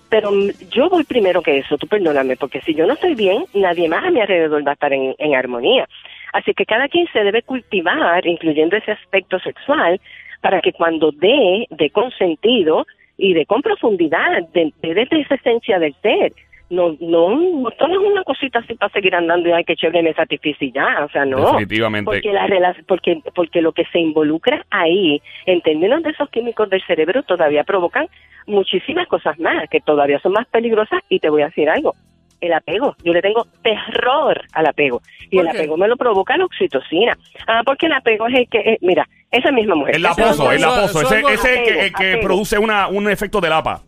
Pero 0.09 0.31
yo 0.69 0.89
voy 0.89 1.03
primero 1.05 1.41
que 1.41 1.57
eso, 1.57 1.77
tú 1.77 1.87
perdóname, 1.87 2.35
porque 2.35 2.61
si 2.61 2.75
yo 2.75 2.85
no 2.85 2.93
estoy 2.93 3.15
bien, 3.15 3.45
nadie 3.53 3.89
más 3.89 4.05
a 4.05 4.11
mi 4.11 4.21
alrededor 4.21 4.65
va 4.65 4.71
a 4.71 4.73
estar 4.73 4.93
en, 4.93 5.35
armonía. 5.35 5.87
Así 6.33 6.53
que 6.53 6.65
cada 6.65 6.87
quien 6.87 7.07
se 7.11 7.23
debe 7.23 7.41
cultivar, 7.41 8.25
incluyendo 8.27 8.75
ese 8.75 8.91
aspecto 8.91 9.39
sexual, 9.39 9.99
para 10.41 10.61
que 10.61 10.73
cuando 10.73 11.11
dé, 11.11 11.65
dé 11.71 11.89
con 11.89 12.11
sentido 12.11 12.85
y 13.17 13.33
dé 13.33 13.45
con 13.45 13.61
profundidad, 13.61 14.43
dé 14.53 14.71
dé 14.81 14.93
desde 14.93 15.21
esa 15.21 15.35
esencia 15.35 15.79
del 15.79 15.95
ser. 16.01 16.33
No, 16.73 16.95
no, 16.99 17.69
esto 17.69 17.87
no 17.87 18.01
es 18.01 18.11
una 18.11 18.23
cosita 18.23 18.57
así 18.59 18.73
para 18.73 18.91
seguir 18.91 19.13
andando 19.13 19.47
y 19.47 19.51
ay, 19.51 19.63
que 19.63 19.75
chévere, 19.75 20.01
me 20.01 20.13
satisfice 20.13 20.71
ya, 20.71 21.05
o 21.05 21.09
sea, 21.09 21.23
no. 21.23 21.37
Definitivamente. 21.45 22.05
Porque, 22.05 22.33
la 22.33 22.47
rela- 22.47 22.75
porque, 22.87 23.21
porque 23.35 23.61
lo 23.61 23.73
que 23.73 23.85
se 23.91 23.99
involucra 23.99 24.65
ahí, 24.71 25.21
en 25.45 25.61
términos 25.61 26.01
de 26.01 26.09
esos 26.09 26.29
químicos 26.31 26.69
del 26.71 26.81
cerebro, 26.87 27.21
todavía 27.23 27.63
provocan 27.63 28.07
muchísimas 28.47 29.07
cosas 29.07 29.37
más, 29.39 29.69
que 29.69 29.81
todavía 29.81 30.19
son 30.19 30.31
más 30.33 30.47
peligrosas. 30.47 31.01
Y 31.09 31.19
te 31.19 31.29
voy 31.29 31.43
a 31.43 31.45
decir 31.45 31.69
algo, 31.69 31.93
el 32.41 32.53
apego. 32.53 32.95
Yo 33.03 33.13
le 33.13 33.21
tengo 33.21 33.45
terror 33.61 34.41
al 34.53 34.65
apego. 34.65 35.01
Y 35.29 35.37
¿Por 35.37 35.45
el 35.45 35.51
qué? 35.51 35.57
apego 35.59 35.77
me 35.77 35.87
lo 35.87 35.95
provoca 35.95 36.35
la 36.37 36.45
oxitocina. 36.45 37.15
Ah, 37.47 37.61
porque 37.63 37.85
el 37.85 37.93
apego 37.93 38.27
es 38.27 38.35
el 38.35 38.49
que, 38.49 38.57
eh, 38.59 38.77
mira, 38.81 39.07
esa 39.31 39.51
misma 39.51 39.75
mujer. 39.75 39.95
El 39.95 40.01
laposo, 40.01 40.51
el 40.51 40.61
laposo. 40.61 41.01
Ese, 41.01 41.19
ese 41.19 41.33
es 41.33 41.41
que, 41.43 41.71
apego, 41.81 41.97
que 41.99 42.09
apego. 42.13 42.23
produce 42.23 42.57
una, 42.57 42.87
un 42.87 43.09
efecto 43.09 43.39
de 43.39 43.49
lapa. 43.49 43.81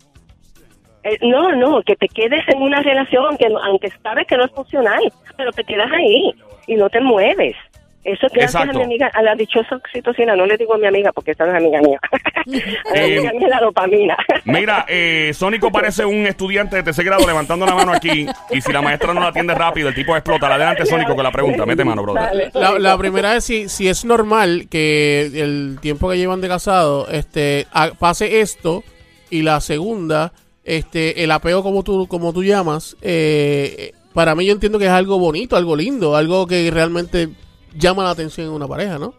Eh, 1.05 1.17
no, 1.21 1.51
no, 1.55 1.81
que 1.83 1.95
te 1.95 2.07
quedes 2.09 2.41
en 2.49 2.61
una 2.61 2.81
relación 2.81 3.25
aunque, 3.25 3.47
no- 3.47 3.63
aunque 3.63 3.89
sabes 4.03 4.25
que 4.27 4.35
no 4.37 4.43
es 4.45 4.51
funcional, 4.51 5.01
pero 5.37 5.51
te 5.51 5.63
quedas 5.63 5.89
ahí 5.91 6.33
y 6.67 6.75
no 6.75 6.89
te 6.89 6.99
mueves. 6.99 7.55
Eso 8.03 8.27
es 8.27 8.33
gracias 8.33 8.53
Exacto. 8.55 8.77
a 8.77 8.79
mi 8.79 8.83
amiga, 8.85 9.09
a 9.15 9.21
la 9.23 9.33
dichosa 9.33 9.77
oxitocina, 9.77 10.35
no 10.35 10.45
le 10.45 10.57
digo 10.57 10.75
a 10.75 10.77
mi 10.77 10.85
amiga 10.85 11.11
porque 11.11 11.31
esa 11.31 11.45
no 11.45 11.51
es 11.53 11.57
amiga 11.57 11.79
mía. 11.81 11.99
a 12.11 12.43
mi 12.47 12.57
Eh, 12.99 13.17
amiga 13.17 13.31
mía 13.33 13.41
es 13.47 13.49
la 13.49 13.59
dopamina. 13.59 14.17
Mira, 14.45 14.85
eh, 14.87 15.31
Sónico 15.33 15.71
parece 15.71 16.05
un 16.05 16.27
estudiante 16.27 16.75
de 16.75 16.83
tercer 16.83 17.03
grado 17.05 17.25
levantando 17.25 17.65
la 17.65 17.73
mano 17.73 17.91
aquí. 17.93 18.27
Y 18.51 18.61
si 18.61 18.71
la 18.71 18.83
maestra 18.83 19.11
no 19.13 19.21
la 19.21 19.29
atiende 19.29 19.55
rápido, 19.55 19.89
el 19.89 19.95
tipo 19.95 20.15
explota. 20.15 20.47
Adelante, 20.53 20.85
Sónico, 20.85 21.15
con 21.15 21.23
la 21.23 21.31
pregunta. 21.31 21.65
Mete 21.65 21.83
mano, 21.83 22.03
brother. 22.03 22.21
Dale, 22.23 22.51
La, 22.53 22.77
la 22.77 22.95
primera 22.97 23.35
es 23.37 23.43
si, 23.43 23.69
si 23.69 23.87
es 23.87 24.05
normal 24.05 24.67
que 24.69 25.21
el 25.41 25.79
tiempo 25.81 26.07
que 26.09 26.17
llevan 26.17 26.41
de 26.41 26.47
casado 26.47 27.07
este, 27.09 27.65
pase 27.99 28.39
esto. 28.41 28.83
Y 29.31 29.41
la 29.41 29.59
segunda, 29.61 30.31
este, 30.65 31.23
el 31.23 31.31
apego 31.31 31.63
como 31.63 31.83
tú, 31.83 32.07
como 32.07 32.33
tú 32.33 32.43
llamas, 32.43 32.97
eh, 33.01 33.91
para 34.13 34.35
mí 34.35 34.45
yo 34.45 34.53
entiendo 34.53 34.79
que 34.79 34.85
es 34.85 34.91
algo 34.91 35.19
bonito, 35.19 35.55
algo 35.55 35.75
lindo, 35.75 36.15
algo 36.15 36.47
que 36.47 36.69
realmente 36.71 37.29
llama 37.75 38.03
la 38.03 38.11
atención 38.11 38.47
en 38.47 38.53
una 38.53 38.67
pareja, 38.67 38.97
¿no? 38.97 39.13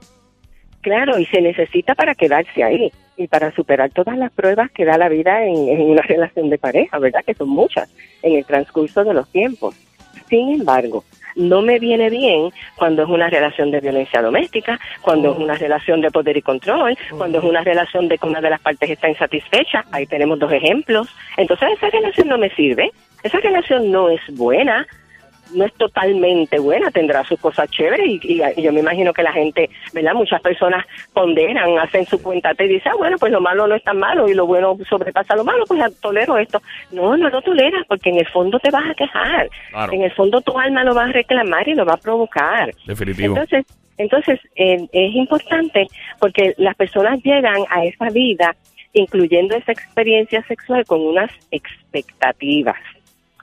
Claro, 0.80 1.18
y 1.18 1.26
se 1.26 1.40
necesita 1.40 1.94
para 1.94 2.14
quedarse 2.14 2.62
ahí 2.62 2.92
y 3.16 3.26
para 3.28 3.52
superar 3.52 3.90
todas 3.90 4.16
las 4.16 4.32
pruebas 4.32 4.70
que 4.70 4.84
da 4.84 4.98
la 4.98 5.08
vida 5.08 5.44
en 5.44 5.80
una 5.80 6.02
relación 6.08 6.50
de 6.50 6.58
pareja, 6.58 6.98
¿verdad? 6.98 7.24
Que 7.24 7.34
son 7.34 7.48
muchas 7.48 7.90
en 8.22 8.34
el 8.36 8.44
transcurso 8.44 9.04
de 9.04 9.14
los 9.14 9.28
tiempos. 9.30 9.74
Sin 10.28 10.60
embargo, 10.60 11.04
no 11.36 11.62
me 11.62 11.78
viene 11.78 12.10
bien 12.10 12.50
cuando 12.76 13.02
es 13.02 13.08
una 13.08 13.28
relación 13.28 13.70
de 13.70 13.80
violencia 13.80 14.22
doméstica, 14.22 14.80
cuando 15.02 15.32
es 15.32 15.38
una 15.38 15.54
relación 15.54 16.00
de 16.00 16.10
poder 16.10 16.36
y 16.36 16.42
control, 16.42 16.96
cuando 17.16 17.38
es 17.38 17.44
una 17.44 17.62
relación 17.62 18.08
de 18.08 18.18
que 18.18 18.26
una 18.26 18.40
de 18.40 18.50
las 18.50 18.60
partes 18.60 18.90
está 18.90 19.08
insatisfecha. 19.08 19.84
Ahí 19.92 20.06
tenemos 20.06 20.38
dos 20.38 20.50
ejemplos. 20.52 21.08
Entonces 21.36 21.70
esa 21.76 21.90
relación 21.90 22.28
no 22.28 22.38
me 22.38 22.50
sirve, 22.50 22.90
esa 23.22 23.38
relación 23.38 23.92
no 23.92 24.08
es 24.08 24.20
buena, 24.30 24.86
no 25.54 25.64
es 25.64 25.72
totalmente 25.74 26.58
buena, 26.58 26.90
tendrá 26.90 27.24
sus 27.24 27.38
cosas 27.40 27.70
chéveres 27.70 28.06
y, 28.06 28.20
y- 28.22 28.42
y 28.56 28.62
yo 28.62 28.72
me 28.72 28.80
imagino 28.80 29.12
que 29.12 29.22
la 29.22 29.32
gente, 29.32 29.70
¿verdad? 29.92 30.14
Muchas 30.14 30.40
personas 30.40 30.84
ponderan, 31.12 31.78
hacen 31.78 32.04
su 32.06 32.22
cuenta 32.22 32.52
y 32.58 32.68
dicen, 32.68 32.92
ah, 32.92 32.96
bueno, 32.98 33.16
pues 33.18 33.32
lo 33.32 33.40
malo 33.40 33.66
no 33.66 33.74
es 33.74 33.82
tan 33.84 33.98
malo 33.98 34.28
y 34.28 34.34
lo 34.34 34.46
bueno 34.46 34.76
sobrepasa 34.88 35.36
lo 35.36 35.44
malo, 35.44 35.64
pues 35.66 35.80
tolero 36.00 36.36
esto. 36.38 36.60
No, 36.92 37.16
no 37.16 37.28
lo 37.30 37.40
toleras 37.42 37.84
porque 37.88 38.10
en 38.10 38.18
el 38.18 38.26
fondo 38.28 38.58
te 38.58 38.70
vas 38.70 38.84
a 38.90 38.94
quejar, 38.94 39.48
Claro. 39.70 39.92
en 39.92 40.02
el 40.02 40.12
fondo 40.12 40.40
tu 40.40 40.58
alma 40.58 40.84
lo 40.84 40.94
va 40.94 41.04
a 41.04 41.12
reclamar 41.12 41.68
y 41.68 41.74
lo 41.74 41.84
va 41.84 41.94
a 41.94 41.98
provocar. 41.98 42.72
Definitivo. 42.86 43.34
Entonces, 43.36 43.64
entonces 43.98 44.40
eh, 44.56 44.86
es 44.92 45.14
importante 45.14 45.86
porque 46.20 46.54
las 46.58 46.74
personas 46.76 47.22
llegan 47.22 47.62
a 47.70 47.84
esa 47.84 48.10
vida 48.10 48.54
incluyendo 48.92 49.54
esa 49.56 49.72
experiencia 49.72 50.42
sexual 50.48 50.84
con 50.86 51.00
unas 51.02 51.30
expectativas. 51.50 52.76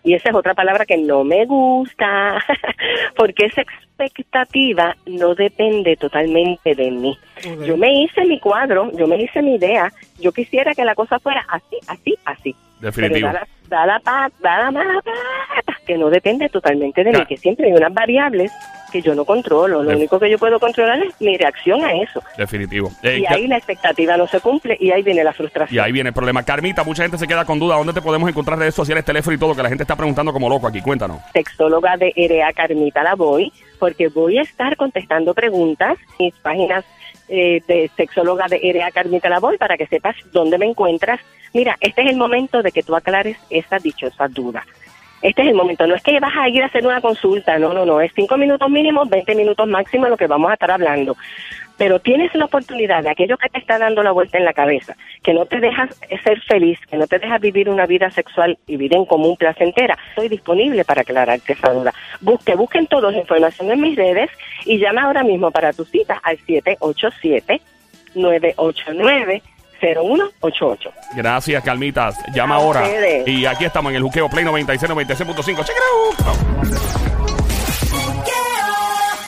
Y 0.03 0.13
esa 0.13 0.29
es 0.29 0.35
otra 0.35 0.53
palabra 0.53 0.85
que 0.85 0.97
no 0.97 1.23
me 1.23 1.45
gusta, 1.45 2.37
porque 3.15 3.45
esa 3.45 3.61
expectativa 3.61 4.95
no 5.05 5.33
depende 5.33 5.95
totalmente 5.95 6.75
de 6.75 6.91
mí. 6.91 7.17
Yo 7.65 7.77
me 7.77 7.93
hice 8.01 8.25
mi 8.25 8.39
cuadro, 8.39 8.91
yo 8.91 9.07
me 9.07 9.21
hice 9.21 9.41
mi 9.41 9.55
idea, 9.55 9.91
yo 10.19 10.31
quisiera 10.31 10.73
que 10.73 10.83
la 10.83 10.95
cosa 10.95 11.19
fuera 11.19 11.45
así, 11.49 11.77
así, 11.87 12.15
así. 12.25 12.55
Definitivo. 12.83 13.29
Pero 13.31 13.39
da 13.69 13.85
la, 13.85 13.85
da 13.85 13.85
la 13.85 13.99
pa- 13.99 14.31
da 14.41 14.59
la 14.65 14.71
mala 14.71 15.01
pata, 15.01 15.77
que 15.87 15.97
no 15.97 16.09
depende 16.09 16.49
totalmente 16.49 17.03
de 17.03 17.11
mí, 17.11 17.25
que 17.25 17.37
siempre 17.37 17.67
hay 17.67 17.73
unas 17.73 17.93
variables 17.93 18.51
que 18.91 19.01
yo 19.01 19.15
no 19.15 19.25
controlo. 19.25 19.81
Lo 19.81 19.89
Def- 19.89 19.97
único 19.97 20.19
que 20.19 20.29
yo 20.29 20.37
puedo 20.37 20.59
controlar 20.59 21.01
es 21.01 21.19
mi 21.19 21.35
reacción 21.37 21.83
a 21.83 21.93
eso. 21.93 22.21
Definitivo. 22.37 22.91
Eh, 23.01 23.19
Y 23.21 23.25
ahí 23.33 23.47
la 23.47 23.57
expectativa 23.57 24.15
no 24.17 24.27
se 24.27 24.39
cumple 24.39 24.77
y 24.79 24.91
ahí 24.91 25.01
viene 25.01 25.23
la 25.23 25.33
frustración. 25.33 25.75
y 25.75 25.79
ahí 25.83 25.91
viene 25.91 26.09
el 26.09 26.13
problema. 26.13 26.43
Carmita, 26.43 26.83
mucha 26.83 27.01
gente 27.03 27.17
se 27.17 27.27
queda 27.27 27.43
con 27.45 27.57
duda. 27.57 27.75
¿Dónde 27.77 27.93
te 27.93 28.01
podemos 28.03 28.29
encontrar 28.29 28.59
redes 28.59 28.75
sociales, 28.75 29.03
teléfono 29.05 29.35
y 29.35 29.39
todo? 29.39 29.55
Que 29.55 29.63
la 29.63 29.69
gente 29.69 29.83
está 29.83 29.95
preguntando 29.95 30.31
como 30.31 30.47
loco 30.49 30.67
aquí. 30.67 30.81
Cuéntanos. 30.81 31.21
sexóloga 31.33 31.97
de 31.97 32.13
EREA 32.15 32.53
Carmita 32.53 33.01
la 33.01 33.15
voy, 33.15 33.51
porque 33.79 34.09
voy 34.09 34.37
a 34.37 34.43
estar 34.43 34.75
contestando 34.75 35.33
preguntas 35.33 35.97
mis 36.19 36.35
páginas 36.35 36.85
eh, 37.27 37.61
de 37.67 37.89
sexóloga 37.95 38.47
de 38.47 38.59
EREA 38.61 38.91
Carmita 38.91 39.29
la 39.29 39.39
voy 39.39 39.57
para 39.57 39.77
que 39.77 39.87
sepas 39.87 40.15
dónde 40.31 40.57
me 40.57 40.65
encuentras. 40.65 41.19
Mira, 41.53 41.77
este 41.79 42.01
es 42.01 42.09
el 42.09 42.17
momento 42.17 42.61
de 42.61 42.71
que 42.71 42.83
tú 42.83 42.95
aclares 42.95 43.37
esa 43.49 43.79
dichosa 43.79 44.27
duda. 44.27 44.65
Este 45.23 45.41
es 45.41 45.47
el 45.47 45.55
momento, 45.55 45.87
no 45.87 45.95
es 45.95 46.03
que 46.03 46.19
vas 46.19 46.35
a 46.35 46.49
ir 46.49 46.61
a 46.61 46.65
hacer 46.65 46.85
una 46.85 46.99
consulta, 46.99 47.57
no, 47.57 47.73
no, 47.73 47.85
no, 47.85 48.01
es 48.01 48.11
cinco 48.13 48.37
minutos 48.37 48.69
mínimo, 48.69 49.05
20 49.05 49.35
minutos 49.35 49.65
máximo 49.69 50.07
lo 50.07 50.17
que 50.17 50.27
vamos 50.27 50.51
a 50.51 50.55
estar 50.55 50.69
hablando. 50.69 51.15
Pero 51.77 51.99
tienes 51.99 52.35
la 52.35 52.45
oportunidad 52.45 53.03
de 53.03 53.09
aquello 53.09 53.37
que 53.37 53.47
te 53.47 53.57
está 53.57 53.79
dando 53.79 54.03
la 54.03 54.11
vuelta 54.11 54.37
en 54.37 54.43
la 54.43 54.51
cabeza, 54.51 54.97
que 55.23 55.33
no 55.33 55.45
te 55.45 55.61
dejas 55.61 55.97
ser 56.23 56.41
feliz, 56.41 56.77
que 56.91 56.97
no 56.97 57.07
te 57.07 57.19
dejas 57.19 57.39
vivir 57.39 57.69
una 57.69 57.85
vida 57.85 58.11
sexual 58.11 58.57
y 58.67 58.75
vida 58.75 58.97
en 58.97 59.05
común 59.05 59.37
placentera. 59.37 59.97
Estoy 60.09 60.27
disponible 60.27 60.83
para 60.83 61.01
aclararte 61.01 61.53
esa 61.53 61.71
duda. 61.71 61.93
Busque, 62.19 62.55
busquen 62.55 62.87
todos 62.87 63.15
información 63.15 63.71
en 63.71 63.79
mis 63.79 63.95
redes 63.95 64.29
y 64.65 64.77
llama 64.77 65.03
ahora 65.03 65.23
mismo 65.23 65.51
para 65.51 65.71
tu 65.71 65.85
cita 65.85 66.19
al 66.21 66.37
787-989-0188. 69.83 70.91
Gracias, 71.15 71.63
Carmitas. 71.63 72.17
Llama 72.33 72.55
ahora. 72.55 72.83
Y 73.25 73.45
aquí 73.45 73.65
estamos 73.65 73.91
en 73.91 73.97
el 73.97 74.03
Juqueo 74.03 74.29
Play 74.29 74.45
96, 74.45 74.91
96.5. 74.91 75.65
Check 75.65 75.75
it 75.75 76.27
out. 76.27 77.22